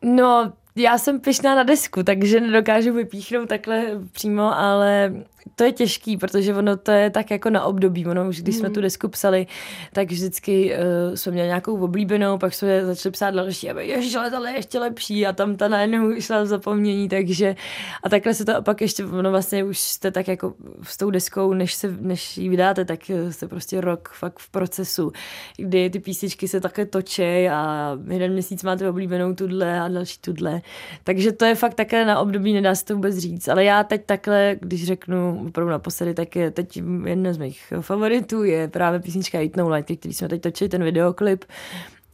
No, 0.02 0.52
já 0.76 0.99
jsem 0.99 1.21
pyšná 1.21 1.55
na 1.55 1.62
desku, 1.62 2.02
takže 2.02 2.40
nedokážu 2.40 2.93
vypíchnout 2.93 3.49
takhle 3.49 3.87
přímo, 4.12 4.59
ale 4.59 5.12
to 5.54 5.64
je 5.64 5.73
těžký, 5.73 6.16
protože 6.16 6.54
ono 6.54 6.76
to 6.76 6.90
je 6.90 7.11
tak 7.11 7.30
jako 7.30 7.50
na 7.50 7.64
období. 7.64 8.06
Ono 8.06 8.28
už 8.28 8.40
když 8.40 8.54
mm. 8.54 8.59
jsme 8.59 8.68
mhm. 8.68 8.75
tu 8.75 8.80
desku 8.80 9.09
psali, 9.09 9.47
tak 9.92 10.11
vždycky 10.11 10.73
uh, 10.73 11.14
jsme 11.14 11.32
měli 11.32 11.49
nějakou 11.49 11.80
oblíbenou, 11.80 12.38
pak 12.38 12.54
jsme 12.54 12.87
začali 12.87 13.12
psát 13.12 13.30
další 13.30 13.70
a 13.70 13.80
ježiš, 13.80 14.14
ale 14.14 14.30
tohle 14.30 14.50
je 14.50 14.56
ještě 14.56 14.78
lepší 14.78 15.26
a 15.26 15.32
tam 15.32 15.56
ta 15.56 15.68
najednou 15.68 16.20
šla 16.20 16.42
v 16.42 16.47
zapomnění, 16.47 17.09
takže 17.09 17.56
a 18.02 18.09
takhle 18.09 18.35
se 18.35 18.44
to 18.44 18.56
a 18.56 18.61
pak 18.61 18.80
ještě, 18.80 19.04
ono 19.04 19.30
vlastně 19.30 19.64
už 19.64 19.78
jste 19.78 20.11
tak 20.11 20.28
jako 20.28 20.54
s 20.82 20.97
tou 20.97 21.11
deskou, 21.11 21.54
než, 21.54 21.75
se, 21.75 21.97
než 22.00 22.38
ji 22.38 22.49
vydáte, 22.49 22.85
tak 22.85 23.11
jste 23.30 23.49
prostě 23.49 23.80
rok 23.80 24.09
fakt 24.09 24.38
v 24.38 24.50
procesu, 24.50 25.12
kdy 25.56 25.90
ty 25.90 26.00
písničky 26.00 26.49
se 26.49 26.61
také 26.61 26.87
točí 26.87 27.49
a 27.49 27.92
jeden 28.11 28.32
měsíc 28.32 28.62
máte 28.62 28.88
oblíbenou 28.88 29.35
tudle 29.35 29.80
a 29.80 29.88
další 29.88 30.18
tudle. 30.20 30.61
Takže 31.04 31.32
to 31.32 31.44
je 31.44 31.54
fakt 31.54 31.75
také 31.75 32.04
na 32.04 32.20
období, 32.20 32.52
nedá 32.52 32.75
se 32.75 32.85
to 32.85 32.94
vůbec 32.94 33.18
říct. 33.18 33.49
Ale 33.49 33.64
já 33.64 33.85
teď 33.85 34.06
takhle, 34.06 34.56
když 34.61 34.87
řeknu 34.87 35.29
opravdu 35.32 35.70
naposledy, 35.70 36.14
tak 36.14 36.37
je 36.37 36.50
teď 36.50 36.82
jedna 37.04 37.32
z 37.32 37.38
mých 37.38 37.72
favoritů 37.80 38.44
je 38.44 38.68
právě 38.68 39.00
písnička 39.00 39.40
Eat 39.40 39.56
No 39.56 39.68
Light, 39.68 39.99
který 39.99 40.14
jsme 40.14 40.28
teď 40.28 40.42
točili, 40.42 40.68
ten 40.68 40.84
videoklip. 40.84 41.44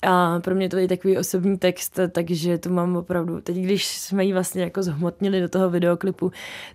A 0.03 0.41
pro 0.41 0.55
mě 0.55 0.69
to 0.69 0.77
je 0.77 0.89
takový 0.89 1.19
osobní 1.19 1.59
text, 1.59 1.99
takže 2.13 2.59
to 2.59 2.71
mám 2.71 2.97
opravdu, 2.97 3.41
teď 3.41 3.57
když 3.57 3.87
jsme 3.87 4.25
ji 4.25 4.33
vlastně 4.33 4.63
jako 4.63 4.83
zhmotnili 4.83 5.41
do 5.41 5.49
toho 5.49 5.71
videoklipu, 5.71 6.33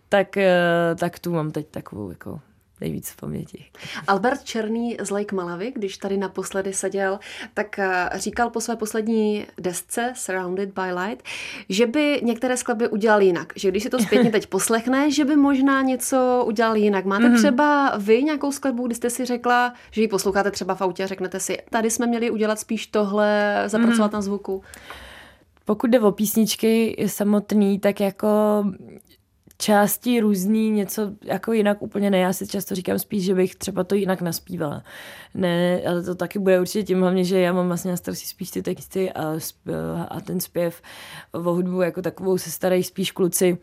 tak, 0.09 0.37
eh, 0.37 0.95
tak 0.99 1.19
tu 1.19 1.33
mám 1.33 1.51
teď 1.51 1.67
takovou 1.67 2.09
jako 2.09 2.39
nejvíc 2.81 3.09
v 3.09 3.15
paměti. 3.15 3.65
Albert 4.07 4.43
Černý 4.43 4.97
z 5.01 5.09
Lake 5.09 5.35
Malavy, 5.35 5.71
když 5.75 5.97
tady 5.97 6.17
naposledy 6.17 6.73
seděl, 6.73 7.19
tak 7.53 7.79
eh, 7.79 8.09
říkal 8.15 8.49
po 8.49 8.61
své 8.61 8.75
poslední 8.75 9.45
desce 9.57 10.13
Surrounded 10.15 10.69
by 10.69 10.93
Light, 10.93 11.23
že 11.69 11.87
by 11.87 12.21
některé 12.23 12.57
skladby 12.57 12.87
udělal 12.87 13.21
jinak. 13.21 13.53
Že 13.55 13.71
když 13.71 13.83
si 13.83 13.89
to 13.89 13.99
zpětně 13.99 14.31
teď 14.31 14.47
poslechne, 14.47 15.11
že 15.11 15.25
by 15.25 15.35
možná 15.35 15.81
něco 15.81 16.43
udělal 16.47 16.75
jinak. 16.75 17.05
Máte 17.05 17.23
mm-hmm. 17.23 17.37
třeba 17.37 17.97
vy 17.97 18.23
nějakou 18.23 18.51
skladbu, 18.51 18.87
kdy 18.87 18.95
jste 18.95 19.09
si 19.09 19.25
řekla, 19.25 19.73
že 19.91 20.01
ji 20.01 20.07
posloucháte 20.07 20.51
třeba 20.51 20.75
v 20.75 20.81
autě 20.81 21.03
a 21.03 21.07
řeknete 21.07 21.39
si, 21.39 21.57
tady 21.69 21.91
jsme 21.91 22.07
měli 22.07 22.31
udělat 22.31 22.59
spíš 22.59 22.87
tohle, 22.87 23.63
zapracovat 23.67 24.11
mm-hmm. 24.11 24.15
na 24.15 24.21
zvuku? 24.21 24.61
Pokud 25.65 25.89
jde 25.89 25.99
o 25.99 26.11
písničky 26.11 27.05
samotný, 27.07 27.79
tak 27.79 27.99
jako 27.99 28.63
části 29.61 30.19
různý, 30.19 30.71
něco 30.71 31.11
jako 31.23 31.53
jinak 31.53 31.81
úplně 31.81 32.09
ne. 32.09 32.19
Já 32.19 32.33
si 32.33 32.47
často 32.47 32.75
říkám 32.75 32.99
spíš, 32.99 33.23
že 33.23 33.35
bych 33.35 33.55
třeba 33.55 33.83
to 33.83 33.95
jinak 33.95 34.21
naspívala. 34.21 34.83
Ne, 35.33 35.81
ale 35.87 36.03
to 36.03 36.15
taky 36.15 36.39
bude 36.39 36.59
určitě 36.59 36.83
tím 36.83 37.01
hlavně, 37.01 37.23
že 37.23 37.39
já 37.39 37.53
mám 37.53 37.67
vlastně 37.67 37.91
na 37.91 37.97
starosti 37.97 38.27
spíš 38.27 38.51
ty 38.51 38.61
texty 38.61 39.11
a, 39.11 39.37
a 40.09 40.21
ten 40.21 40.39
zpěv 40.39 40.81
o 41.31 41.39
hudbu 41.39 41.81
jako 41.81 42.01
takovou 42.01 42.37
se 42.37 42.51
starají 42.51 42.83
spíš 42.83 43.11
kluci. 43.11 43.57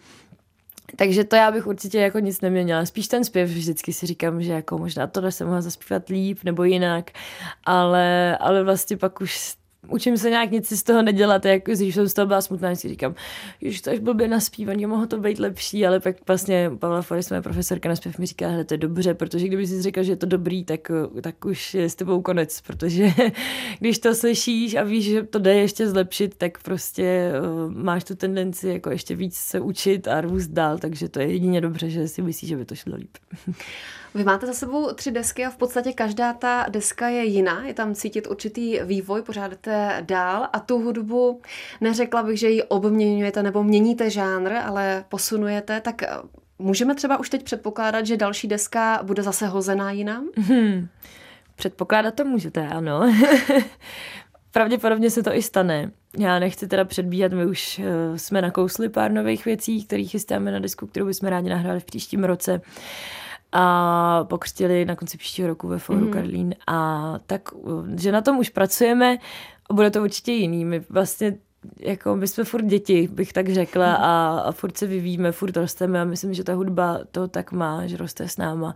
Takže 0.97 1.25
to 1.25 1.37
já 1.37 1.51
bych 1.51 1.67
určitě 1.67 1.99
jako 1.99 2.19
nic 2.19 2.41
neměnila. 2.41 2.87
Spíš 2.87 3.09
ten 3.09 3.25
zpěv 3.25 3.51
vždycky 3.51 3.93
si 3.93 4.07
říkám, 4.07 4.43
že 4.43 4.53
jako 4.53 4.79
možná 4.79 5.07
tohle 5.07 5.33
jsem 5.33 5.47
mohla 5.47 5.61
zaspívat 5.61 6.09
líp 6.09 6.39
nebo 6.45 6.65
jinak, 6.65 7.11
ale, 7.65 8.39
ale 8.39 8.65
vlastně 8.65 8.97
pak 8.97 9.21
už 9.21 9.58
učím 9.87 10.19
se 10.19 10.31
nějak 10.31 10.51
nic 10.51 10.73
z 10.73 10.83
toho 10.83 11.03
nedělat, 11.03 11.45
jak 11.45 11.65
když 11.65 11.95
jsem 11.95 12.09
z 12.09 12.15
toho 12.15 12.27
byla 12.27 12.41
smutná, 12.41 12.75
si 12.75 12.89
říkám, 12.89 13.15
že 13.63 13.83
to 13.83 13.91
až 13.91 13.99
blbě 13.99 14.29
naspívaný, 14.29 14.87
mohlo 14.87 15.07
to 15.07 15.19
být 15.19 15.39
lepší, 15.39 15.87
ale 15.87 16.01
pak 16.01 16.17
vlastně 16.27 16.71
Pavla 16.79 17.03
Forest, 17.03 17.31
moje 17.31 17.43
profesorka 17.43 17.89
na 17.89 17.97
zpěv, 17.97 18.19
mi 18.19 18.27
říká, 18.27 18.49
hele, 18.49 18.65
to 18.65 18.75
je 18.75 18.79
dobře, 18.79 19.15
protože 19.15 19.47
kdyby 19.47 19.67
si 19.67 19.83
řekl, 19.83 20.03
že 20.03 20.13
je 20.13 20.17
to 20.17 20.27
dobrý, 20.27 20.65
tak, 20.65 20.91
tak 21.21 21.45
už 21.45 21.75
je 21.75 21.91
s 21.91 21.95
tebou 21.95 22.23
konec, 22.23 22.61
protože 22.61 23.13
když 23.79 23.99
to 23.99 24.15
slyšíš 24.15 24.75
a 24.75 24.83
víš, 24.83 25.05
že 25.05 25.23
to 25.23 25.39
jde 25.39 25.55
ještě 25.55 25.89
zlepšit, 25.89 26.35
tak 26.35 26.63
prostě 26.63 27.33
uh, 27.41 27.73
máš 27.73 28.05
tu 28.05 28.15
tendenci 28.15 28.69
jako 28.69 28.91
ještě 28.91 29.15
víc 29.15 29.37
se 29.37 29.61
učit 29.61 30.09
a 30.09 30.21
růst 30.21 30.49
dál, 30.49 30.79
takže 30.79 31.09
to 31.09 31.21
je 31.21 31.33
jedině 31.33 31.61
dobře, 31.61 31.91
že 31.91 32.09
si 32.09 32.23
myslíš, 32.23 32.49
že 32.49 32.57
by 32.57 32.65
to 32.65 32.75
šlo 32.75 32.97
líp. 32.97 33.17
Vy 34.19 34.25
máte 34.25 34.47
za 34.47 34.53
sebou 34.53 34.93
tři 34.93 35.11
desky 35.11 35.47
a 35.47 35.51
v 35.51 35.57
podstatě 35.57 35.93
každá 35.93 36.33
ta 36.33 36.67
deska 36.69 37.09
je 37.09 37.25
jiná, 37.25 37.65
je 37.65 37.75
tam 37.75 37.95
cítit 37.95 38.27
určitý 38.27 38.81
vývoj, 38.85 39.23
pořádáte 39.23 40.05
dál 40.07 40.49
a 40.53 40.61
tu 40.61 40.79
hudbu 40.79 41.41
neřekla 41.81 42.23
bych, 42.23 42.39
že 42.39 42.49
ji 42.49 42.63
obměňujete 42.63 43.43
nebo 43.43 43.63
měníte 43.63 44.11
žánr, 44.11 44.53
ale 44.53 45.05
posunujete, 45.09 45.81
tak 45.81 46.03
eh, 46.03 46.09
můžeme 46.59 46.95
třeba 46.95 47.17
už 47.17 47.31
teď 47.31 47.43
předpokládat, 47.43 48.07
že 48.07 48.17
další 48.17 48.49
deska 48.49 49.01
bude 49.03 49.23
zase 49.23 49.47
hozená 49.47 49.91
jinam? 49.91 50.29
Hmm. 50.37 50.89
Předpokládat 51.57 52.15
to 52.15 52.25
můžete, 52.25 52.69
ano. 52.69 53.15
pravděpodobně 54.53 55.11
se 55.11 55.23
to 55.23 55.35
i 55.35 55.43
stane. 55.43 55.91
Já 56.19 56.39
nechci 56.39 56.69
teda 56.69 56.85
předbíhat, 56.85 57.33
my 57.33 57.47
už 57.47 57.79
uh, 57.79 58.17
jsme 58.17 58.43
nakousli 58.43 58.89
pár 58.89 59.13
nových 59.13 59.45
věcí, 59.45 59.85
které 59.85 60.05
chystáme 60.05 60.53
na 60.53 60.59
disku, 60.59 60.87
kterou 60.87 61.07
bychom 61.07 61.29
rádi 61.29 61.49
nahráli 61.49 61.81
v 61.81 61.85
příštím 61.85 62.25
roce 62.25 62.61
a 63.53 64.25
pokřtili 64.25 64.85
na 64.85 64.97
konci 64.97 65.19
příštího 65.19 65.49
roku 65.49 65.69
ve 65.69 65.79
Fóru 65.79 66.07
mm. 66.07 66.11
Karlín 66.11 66.55
a 66.67 67.15
tak, 67.27 67.49
že 67.97 68.13
na 68.13 68.21
tom 68.21 68.39
už 68.39 68.49
pracujeme 68.49 69.19
a 69.71 69.75
bude 69.75 69.91
to 69.91 70.03
určitě 70.03 70.33
jiný. 70.33 70.65
My 70.65 70.85
vlastně 70.89 71.35
jako 71.81 72.17
my 72.17 72.29
jsme 72.29 72.45
furt 72.45 72.65
děti, 72.65 73.09
bych 73.13 73.33
tak 73.33 73.49
řekla 73.49 73.95
a, 73.95 74.39
a 74.39 74.53
furt 74.53 74.79
se 74.79 74.87
vyvíjíme, 74.87 75.33
furt 75.33 75.57
rosteme 75.57 76.01
a 76.01 76.05
myslím, 76.05 76.35
že 76.35 76.45
ta 76.45 76.55
hudba 76.55 77.01
to 77.11 77.29
tak 77.29 77.53
má, 77.53 77.87
že 77.87 77.97
roste 77.97 78.29
s 78.29 78.37
náma 78.37 78.75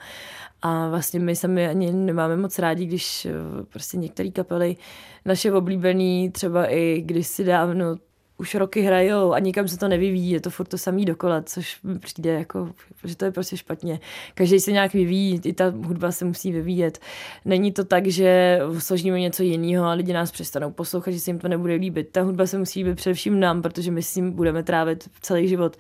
a 0.63 0.89
vlastně 0.89 1.21
my 1.21 1.37
sami 1.37 1.69
ani 1.69 1.93
nemáme 1.93 2.37
moc 2.37 2.59
rádi, 2.59 2.87
když 2.87 3.25
eh, 3.25 3.33
prostě 3.69 3.97
některé 3.97 4.31
kapely 4.31 4.77
naše 5.25 5.53
oblíbený 5.53 6.31
třeba 6.31 6.67
i 6.67 7.03
když 7.07 7.27
si 7.27 7.45
dávno 7.45 7.97
už 8.39 8.55
roky 8.55 8.81
hrajou 8.81 9.33
a 9.33 9.39
nikam 9.39 9.69
se 9.69 9.79
to 9.79 9.89
nevyvíjí, 9.89 10.31
je 10.31 10.41
to 10.41 10.51
furt 10.51 10.67
to 10.67 10.79
samý 10.79 11.05
dokola, 11.05 11.43
což 11.43 11.83
mi 11.83 11.99
přijde 11.99 12.33
jako, 12.33 12.71
že 13.05 13.17
to 13.17 13.25
je 13.25 13.31
prostě 13.31 13.57
špatně. 13.57 14.01
Každý 14.35 14.61
se 14.61 14.73
nějak 14.73 14.93
vyvíjí, 14.93 15.41
i 15.45 15.53
ta 15.53 15.65
hudba 15.65 16.13
se 16.13 16.25
musí 16.25 16.53
vyvíjet. 16.53 16.99
Není 17.45 17.73
to 17.73 17.85
tak, 17.85 18.07
že 18.07 18.61
složíme 18.79 19.21
něco 19.21 19.43
jiného 19.43 19.85
a 19.85 19.93
lidi 19.93 20.13
nás 20.13 20.31
přestanou 20.31 20.71
poslouchat, 20.71 21.11
že 21.11 21.21
se 21.21 21.31
jim 21.31 21.39
to 21.39 21.49
nebude 21.49 21.75
líbit. 21.75 22.09
Ta 22.13 22.23
hudba 22.23 22.47
se 22.47 22.59
musí 22.59 22.85
líbit 22.85 22.97
především 22.97 23.41
nám, 23.41 23.63
protože 23.63 23.91
my 23.91 24.03
s 24.03 24.19
budeme 24.19 24.63
trávit 24.63 25.09
celý 25.21 25.49
život. 25.49 25.77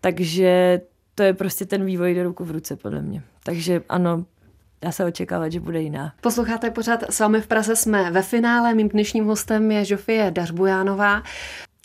Takže 0.00 0.80
to 1.14 1.22
je 1.22 1.34
prostě 1.34 1.66
ten 1.66 1.84
vývoj 1.84 2.14
do 2.14 2.22
ruku 2.22 2.44
v 2.44 2.50
ruce, 2.50 2.76
podle 2.76 3.02
mě. 3.02 3.22
Takže 3.44 3.82
ano, 3.88 4.24
dá 4.82 4.92
se 4.92 5.04
očekávat, 5.04 5.52
že 5.52 5.60
bude 5.60 5.82
jiná. 5.82 6.12
Posloucháte 6.20 6.70
pořád 6.70 7.02
s 7.10 7.20
vámi 7.20 7.40
v 7.40 7.46
Praze, 7.46 7.76
jsme 7.76 8.10
ve 8.10 8.22
finále. 8.22 8.74
Mým 8.74 8.88
dnešním 8.88 9.24
hostem 9.24 9.70
je 9.70 9.84
Žofie 9.84 10.30
Dařbujánová. 10.30 11.22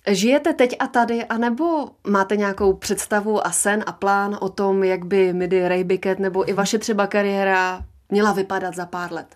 Žijete 0.07 0.53
teď 0.53 0.75
a 0.79 0.87
tady, 0.87 1.25
anebo 1.25 1.89
máte 2.07 2.35
nějakou 2.35 2.73
představu 2.73 3.47
a 3.47 3.51
sen 3.51 3.83
a 3.87 3.91
plán 3.91 4.37
o 4.41 4.49
tom, 4.49 4.83
jak 4.83 5.05
by 5.05 5.33
Midi 5.33 5.67
Ray 5.67 5.83
Bicket 5.83 6.19
nebo 6.19 6.49
i 6.49 6.53
vaše 6.53 6.77
třeba 6.77 7.07
kariéra 7.07 7.85
měla 8.09 8.33
vypadat 8.33 8.75
za 8.75 8.85
pár 8.85 9.13
let? 9.13 9.27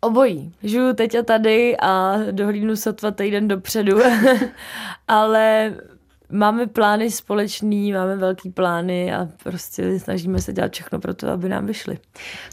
Obojí. 0.00 0.54
Žiju 0.62 0.92
teď 0.92 1.14
a 1.14 1.22
tady 1.22 1.76
a 1.76 2.16
dohlídnu 2.30 2.76
sotva 2.76 3.10
týden 3.10 3.48
dopředu, 3.48 3.98
ale 5.08 5.74
máme 6.30 6.66
plány 6.66 7.10
společný, 7.10 7.92
máme 7.92 8.16
velký 8.16 8.50
plány 8.50 9.14
a 9.14 9.28
prostě 9.42 10.00
snažíme 10.00 10.38
se 10.38 10.52
dělat 10.52 10.72
všechno 10.72 11.00
pro 11.00 11.14
to, 11.14 11.28
aby 11.28 11.48
nám 11.48 11.66
vyšly. 11.66 11.98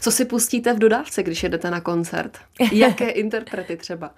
Co 0.00 0.10
si 0.10 0.24
pustíte 0.24 0.74
v 0.74 0.78
dodávce, 0.78 1.22
když 1.22 1.42
jedete 1.42 1.70
na 1.70 1.80
koncert? 1.80 2.38
Jaké 2.72 3.08
interprety 3.08 3.76
třeba? 3.76 4.10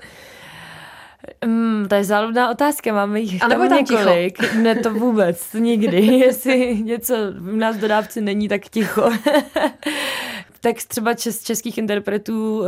Um, 1.46 1.86
to 1.88 1.94
je 1.94 2.04
záludná 2.04 2.50
otázka, 2.50 2.92
máme 2.92 3.20
jich 3.20 3.44
a 3.44 3.48
tam 3.48 3.68
několik. 3.68 4.38
Ticho. 4.38 4.58
Ne, 4.58 4.74
to 4.74 4.94
vůbec, 4.94 5.52
nikdy. 5.52 6.06
Jestli 6.06 6.82
něco 6.82 7.14
v 7.30 7.56
nás 7.56 7.76
dodávce 7.76 8.20
není, 8.20 8.48
tak 8.48 8.62
ticho. 8.62 9.10
tak 10.60 10.76
třeba 10.88 11.14
čes, 11.14 11.42
českých 11.42 11.78
interpretů 11.78 12.58
uh, 12.60 12.66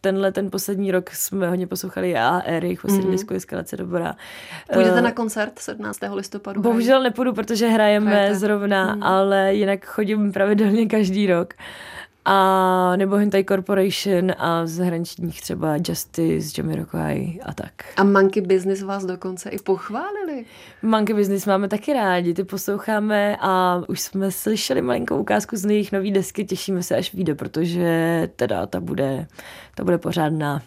tenhle 0.00 0.32
ten 0.32 0.50
poslední 0.50 0.90
rok 0.92 1.10
jsme 1.10 1.48
hodně 1.48 1.66
poslouchali 1.66 2.16
a 2.16 2.42
Erik, 2.44 2.80
poslední 2.82 3.06
mm-hmm. 3.06 3.10
disku 3.10 3.34
je 3.34 3.40
skalace 3.40 3.76
dobrá. 3.76 4.16
Půjdete 4.72 4.94
uh, 4.94 5.00
na 5.00 5.12
koncert 5.12 5.58
17. 5.58 5.98
listopadu? 6.14 6.60
Bohužel 6.60 7.02
nepůjdu, 7.02 7.32
protože 7.32 7.68
hrajeme 7.68 8.10
Hrajete. 8.10 8.34
zrovna, 8.34 8.94
mm. 8.94 9.02
ale 9.02 9.54
jinak 9.54 9.86
chodím 9.86 10.32
pravidelně 10.32 10.86
každý 10.86 11.26
rok. 11.26 11.54
Uh, 11.58 11.64
a 12.28 12.96
nebo 12.96 13.16
Hentai 13.16 13.44
Corporation 13.44 14.32
a 14.38 14.66
zahraničních 14.66 15.40
třeba 15.40 15.76
Justice, 15.88 16.60
Jamiroquai 16.60 17.40
a 17.42 17.54
tak. 17.54 17.72
A 17.96 18.04
Monkey 18.04 18.42
Business 18.42 18.82
vás 18.82 19.04
dokonce 19.04 19.50
i 19.50 19.58
pochválili. 19.58 20.44
Monkey 20.82 21.16
Business 21.16 21.46
máme 21.46 21.68
taky 21.68 21.92
rádi, 21.92 22.34
ty 22.34 22.44
posloucháme 22.44 23.36
a 23.40 23.82
už 23.88 24.00
jsme 24.00 24.30
slyšeli 24.30 24.82
malinkou 24.82 25.18
ukázku 25.18 25.56
z 25.56 25.64
jejich 25.64 25.92
nový 25.92 26.12
desky, 26.12 26.44
těšíme 26.44 26.82
se, 26.82 26.96
až 26.96 27.14
vyjde, 27.14 27.34
protože 27.34 28.28
teda 28.36 28.66
ta 28.66 28.80
bude, 28.80 29.26
ta 29.74 29.84
bude 29.84 29.98
pořádná 29.98 30.62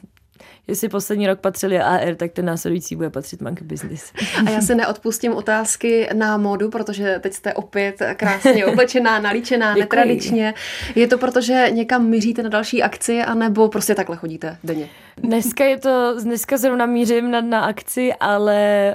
jestli 0.70 0.90
poslední 0.90 1.28
rok 1.28 1.40
patřili 1.40 1.80
AR, 1.80 2.16
tak 2.16 2.32
ten 2.32 2.46
následující 2.46 2.96
bude 2.96 3.10
patřit 3.10 3.42
Monkey 3.42 3.68
Business. 3.68 4.14
A 4.46 4.50
já 4.50 4.62
se 4.62 4.76
neodpustím 4.76 5.34
otázky 5.34 6.10
na 6.14 6.38
módu, 6.38 6.70
protože 6.70 7.20
teď 7.20 7.34
jste 7.34 7.54
opět 7.54 7.96
krásně 8.16 8.66
oblečená, 8.72 9.20
nalíčená, 9.20 9.68
Děkuji. 9.68 9.80
netradičně. 9.80 10.54
Je 10.96 11.08
to 11.08 11.18
proto, 11.18 11.42
že 11.42 11.68
někam 11.72 12.06
míříte 12.06 12.44
na 12.44 12.50
další 12.50 12.84
akci, 12.84 13.22
anebo 13.22 13.68
prostě 13.68 13.96
takhle 13.96 14.16
chodíte 14.16 14.58
denně? 14.64 14.90
Dneska 15.18 15.64
je 15.64 15.78
to, 15.78 16.16
dneska 16.24 16.58
zrovna 16.58 16.86
mířím 16.86 17.32
na, 17.32 17.42
na 17.42 17.60
akci, 17.60 18.14
ale 18.20 18.94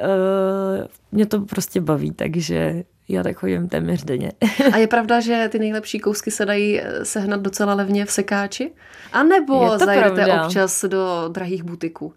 uh, 0.80 0.86
mě 1.12 1.26
to 1.26 1.40
prostě 1.40 1.80
baví, 1.80 2.12
takže 2.12 2.84
já 3.08 3.22
tak 3.22 3.36
chodím 3.36 3.68
téměř 3.68 4.04
denně. 4.04 4.32
A 4.72 4.76
je 4.76 4.86
pravda, 4.86 5.20
že 5.20 5.48
ty 5.52 5.58
nejlepší 5.58 5.98
kousky 5.98 6.30
se 6.30 6.46
dají 6.46 6.80
eh, 6.80 7.04
sehnat 7.04 7.40
docela 7.40 7.74
levně 7.74 8.04
v 8.04 8.10
sekáči? 8.10 8.72
A 9.12 9.22
nebo 9.22 9.78
zajdete 9.78 10.24
pravda. 10.24 10.44
občas 10.44 10.84
do 10.88 11.28
drahých 11.28 11.62
butiků? 11.62 12.14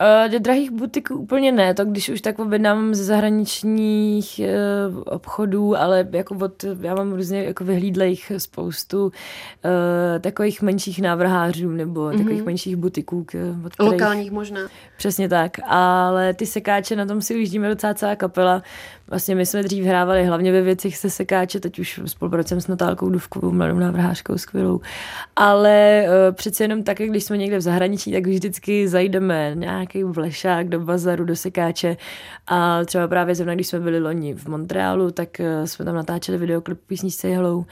Uh, 0.00 0.32
do 0.32 0.38
drahých 0.38 0.70
butiků 0.70 1.14
úplně 1.14 1.52
ne, 1.52 1.74
to 1.74 1.84
když 1.84 2.08
už 2.08 2.20
tak 2.20 2.38
objednám 2.38 2.94
ze 2.94 3.04
zahraničních 3.04 4.40
uh, 4.88 5.02
obchodů, 5.06 5.76
ale 5.76 6.08
jako 6.12 6.36
od, 6.40 6.64
já 6.80 6.94
mám 6.94 7.12
různě 7.12 7.44
jako 7.44 7.64
vyhlídlejch 7.64 8.32
spoustu 8.38 9.04
uh, 9.04 9.10
takových 10.20 10.62
menších 10.62 11.02
návrhářů 11.02 11.70
nebo 11.70 12.00
mm-hmm. 12.00 12.18
takových 12.18 12.44
menších 12.44 12.76
butiků. 12.76 13.26
Od 13.66 13.72
kterých, 13.74 13.92
Lokálních 13.92 14.30
možná. 14.30 14.60
Přesně 14.96 15.28
tak, 15.28 15.52
ale 15.66 16.34
ty 16.34 16.46
sekáče, 16.46 16.96
na 16.96 17.06
tom 17.06 17.22
si 17.22 17.34
ujíždíme 17.34 17.68
docela 17.68 17.94
celá 17.94 18.16
kapela, 18.16 18.62
Vlastně 19.10 19.34
my 19.34 19.46
jsme 19.46 19.62
dřív 19.62 19.84
hrávali 19.84 20.24
hlavně 20.24 20.52
ve 20.52 20.62
věcech 20.62 20.96
se 20.96 21.10
sekáče, 21.10 21.60
teď 21.60 21.78
už 21.78 22.00
spolupracujeme 22.06 22.60
s 22.60 22.66
Natálkou 22.66 23.10
Duvkovou, 23.10 23.52
mladou 23.52 23.78
návrhářkou 23.78 24.38
skvělou. 24.38 24.80
Ale 25.36 26.04
uh, 26.04 26.34
přece 26.34 26.64
jenom 26.64 26.82
tak, 26.82 26.98
když 26.98 27.24
jsme 27.24 27.36
někde 27.36 27.58
v 27.58 27.60
zahraničí, 27.60 28.12
tak 28.12 28.26
vždycky 28.26 28.88
zajdeme 28.88 29.52
nějaký 29.54 30.04
vlešák 30.04 30.68
do 30.68 30.80
bazaru, 30.80 31.24
do 31.24 31.36
sekáče. 31.36 31.96
A 32.46 32.84
třeba 32.84 33.08
právě 33.08 33.34
zrovna, 33.34 33.54
když 33.54 33.66
jsme 33.66 33.80
byli 33.80 34.00
loni 34.00 34.34
v 34.34 34.46
Montrealu, 34.46 35.10
tak 35.10 35.28
uh, 35.40 35.64
jsme 35.64 35.84
tam 35.84 35.94
natáčeli 35.94 36.38
videoklip 36.38 36.80
písničce 36.86 37.28
Hello. 37.28 37.64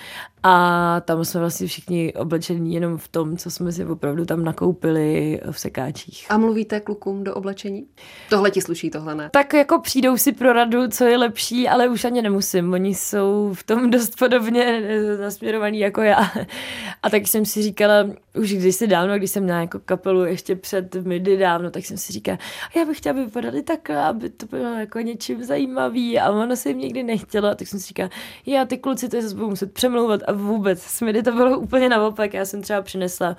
A 0.42 1.00
tam 1.04 1.24
jsme 1.24 1.40
vlastně 1.40 1.66
všichni 1.66 2.12
oblečení 2.12 2.74
jenom 2.74 2.98
v 2.98 3.08
tom, 3.08 3.36
co 3.36 3.50
jsme 3.50 3.72
si 3.72 3.84
opravdu 3.84 4.24
tam 4.24 4.44
nakoupili 4.44 5.40
v 5.50 5.60
sekáčích. 5.60 6.26
A 6.28 6.38
mluvíte 6.38 6.80
klukům 6.80 7.24
do 7.24 7.34
oblečení? 7.34 7.86
Tohle 8.30 8.50
ti 8.50 8.60
sluší, 8.60 8.90
tohle 8.90 9.14
ne? 9.14 9.30
Tak 9.32 9.54
jako 9.54 9.80
přijdou 9.80 10.16
si 10.16 10.32
pro 10.32 10.52
radu, 10.52 10.88
co 10.88 11.04
je 11.04 11.18
lepší, 11.18 11.68
ale 11.68 11.88
už 11.88 12.04
ani 12.04 12.22
nemusím. 12.22 12.72
Oni 12.72 12.94
jsou 12.94 13.54
v 13.54 13.62
tom 13.62 13.90
dost 13.98 14.18
podobně 14.18 14.64
eh, 14.64 15.16
nasměrovaní 15.16 15.78
jako 15.78 16.02
já. 16.02 16.30
A 17.02 17.10
tak 17.10 17.26
jsem 17.26 17.44
si 17.44 17.62
říkala, 17.62 17.94
už 18.38 18.52
když 18.52 18.76
si 18.76 18.86
dávno, 18.86 19.18
když 19.18 19.30
jsem 19.30 19.42
měla 19.42 19.60
jako 19.60 19.78
kapelu 19.78 20.24
ještě 20.24 20.56
před 20.56 20.94
midi 20.94 21.36
dávno, 21.36 21.70
tak 21.70 21.84
jsem 21.84 21.96
si 21.96 22.12
říkala, 22.12 22.38
já 22.76 22.84
bych 22.84 22.98
chtěla, 22.98 23.10
aby 23.10 23.24
vypadali 23.24 23.62
takhle, 23.62 24.04
aby 24.04 24.30
to 24.30 24.46
bylo 24.46 24.74
jako 24.74 24.98
něčím 25.00 25.44
zajímavý 25.44 26.18
a 26.18 26.30
ono 26.30 26.56
se 26.56 26.68
jim 26.68 26.78
nikdy 26.78 27.02
nechtělo. 27.02 27.54
Tak 27.54 27.68
jsem 27.68 27.80
si 27.80 27.86
říkala, 27.86 28.10
já 28.46 28.64
ty 28.64 28.78
kluci 28.78 29.08
to 29.08 29.22
zase 29.22 29.34
budou 29.34 29.50
muset 29.50 29.72
přemlouvat 29.72 30.20
a 30.26 30.32
vůbec. 30.32 30.82
S 30.82 31.00
midi 31.00 31.22
to 31.22 31.32
bylo 31.32 31.58
úplně 31.58 31.88
naopak. 31.88 32.34
Já 32.34 32.44
jsem 32.44 32.62
třeba 32.62 32.82
přinesla 32.82 33.36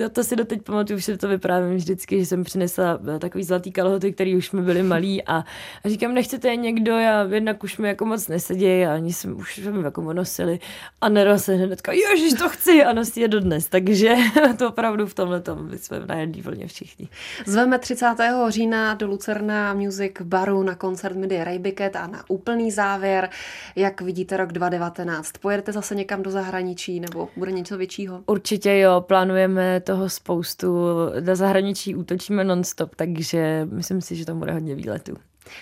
No 0.00 0.08
to 0.08 0.24
si 0.24 0.36
doteď 0.36 0.62
pamatuju, 0.62 0.96
už 0.96 1.04
si 1.04 1.16
to 1.16 1.28
vyprávím 1.28 1.76
vždycky, 1.76 2.18
že 2.18 2.26
jsem 2.26 2.44
přinesla 2.44 2.98
eh, 3.16 3.18
takový 3.18 3.44
zlatý 3.44 3.72
kalhoty, 3.72 4.12
který 4.12 4.36
už 4.36 4.52
mi 4.52 4.62
byly 4.62 4.82
malý 4.82 5.24
a, 5.24 5.44
a 5.84 5.88
říkám, 5.88 6.14
nechcete 6.14 6.48
je 6.48 6.56
někdo, 6.56 6.92
já 6.92 7.22
jednak 7.22 7.64
už 7.64 7.78
mi 7.78 7.88
jako 7.88 8.04
moc 8.04 8.28
nesedí 8.28 8.84
a 8.84 8.94
ani 8.94 9.12
jsem 9.12 9.36
už 9.36 9.56
jsem 9.56 9.84
jako 9.84 10.12
nosili 10.12 10.58
a 11.00 11.08
Nero 11.08 11.38
se 11.38 11.54
hnedka, 11.54 11.92
ježiš, 11.92 12.38
to 12.38 12.48
chci 12.48 12.84
a 12.84 12.92
nosí 12.92 13.20
je 13.20 13.28
dodnes, 13.28 13.68
takže 13.68 14.14
to 14.58 14.68
opravdu 14.68 15.06
v 15.06 15.14
tomhle 15.14 15.40
tom 15.40 15.70
jsme 15.76 16.00
na 16.06 16.14
jedný 16.14 16.42
vlně 16.42 16.66
všichni. 16.66 17.08
Zveme 17.46 17.78
30. 17.78 18.06
října 18.48 18.94
do 18.94 19.06
Lucerna 19.06 19.74
Music 19.74 20.12
Baru 20.22 20.62
na 20.62 20.74
koncert 20.74 21.16
Midi 21.16 21.44
Raybicket 21.44 21.96
a 21.96 22.06
na 22.06 22.24
úplný 22.28 22.70
závěr, 22.70 23.28
jak 23.76 24.00
vidíte 24.00 24.36
rok 24.36 24.52
2019. 24.52 25.32
Pojedete 25.40 25.72
zase 25.72 25.94
někam 25.94 26.22
do 26.22 26.30
zahraničí 26.30 27.00
nebo 27.00 27.28
bude 27.36 27.52
něco 27.52 27.78
většího? 27.78 28.20
Určitě 28.26 28.78
jo, 28.78 29.00
plánujeme 29.00 29.80
toho 29.90 30.08
spoustu. 30.08 30.86
Na 31.20 31.34
zahraničí 31.34 31.96
útočíme 31.96 32.44
nonstop, 32.44 32.94
takže 32.94 33.68
myslím 33.72 34.00
si, 34.00 34.16
že 34.16 34.24
tam 34.24 34.38
bude 34.38 34.52
hodně 34.52 34.74
výletů. 34.74 35.14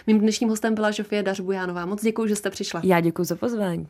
Mým 0.07 0.21
dnešním 0.21 0.49
hostem 0.49 0.75
byla 0.75 0.91
Žofie 0.91 1.23
Dařbujánová. 1.23 1.87
Moc 1.87 2.03
děkuji, 2.03 2.27
že 2.27 2.37
jste 2.37 2.51
přišla. 2.51 2.81
Já 2.85 3.01
děkuji 3.01 3.25
za 3.25 3.37
pozvání. 3.37 3.89